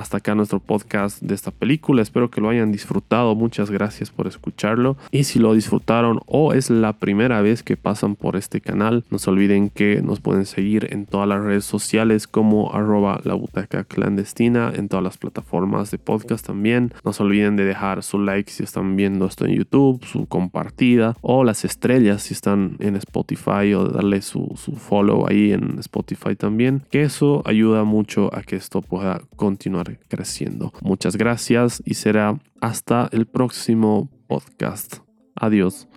[0.00, 2.00] hasta acá nuestro podcast de esta película.
[2.00, 3.34] Espero que lo hayan disfrutado.
[3.34, 4.96] Muchas gracias por escucharlo.
[5.10, 9.18] Y si lo disfrutaron o es la primera vez que pasan por este canal, no
[9.18, 13.84] se olviden que nos pueden seguir en todas las redes sociales como arroba la butaca
[13.84, 16.94] clandestina, en todas las plataformas de podcast también.
[17.04, 21.14] No se olviden de dejar su like si están viendo esto en YouTube, su compartida
[21.20, 26.36] o las estrellas si están en Spotify o darle su, su follow ahí en Spotify
[26.36, 26.84] también.
[26.90, 30.72] Que eso ayuda mucho a que esto pueda continuar creciendo.
[30.82, 34.98] Muchas gracias y será hasta el próximo podcast.
[35.34, 35.88] Adiós.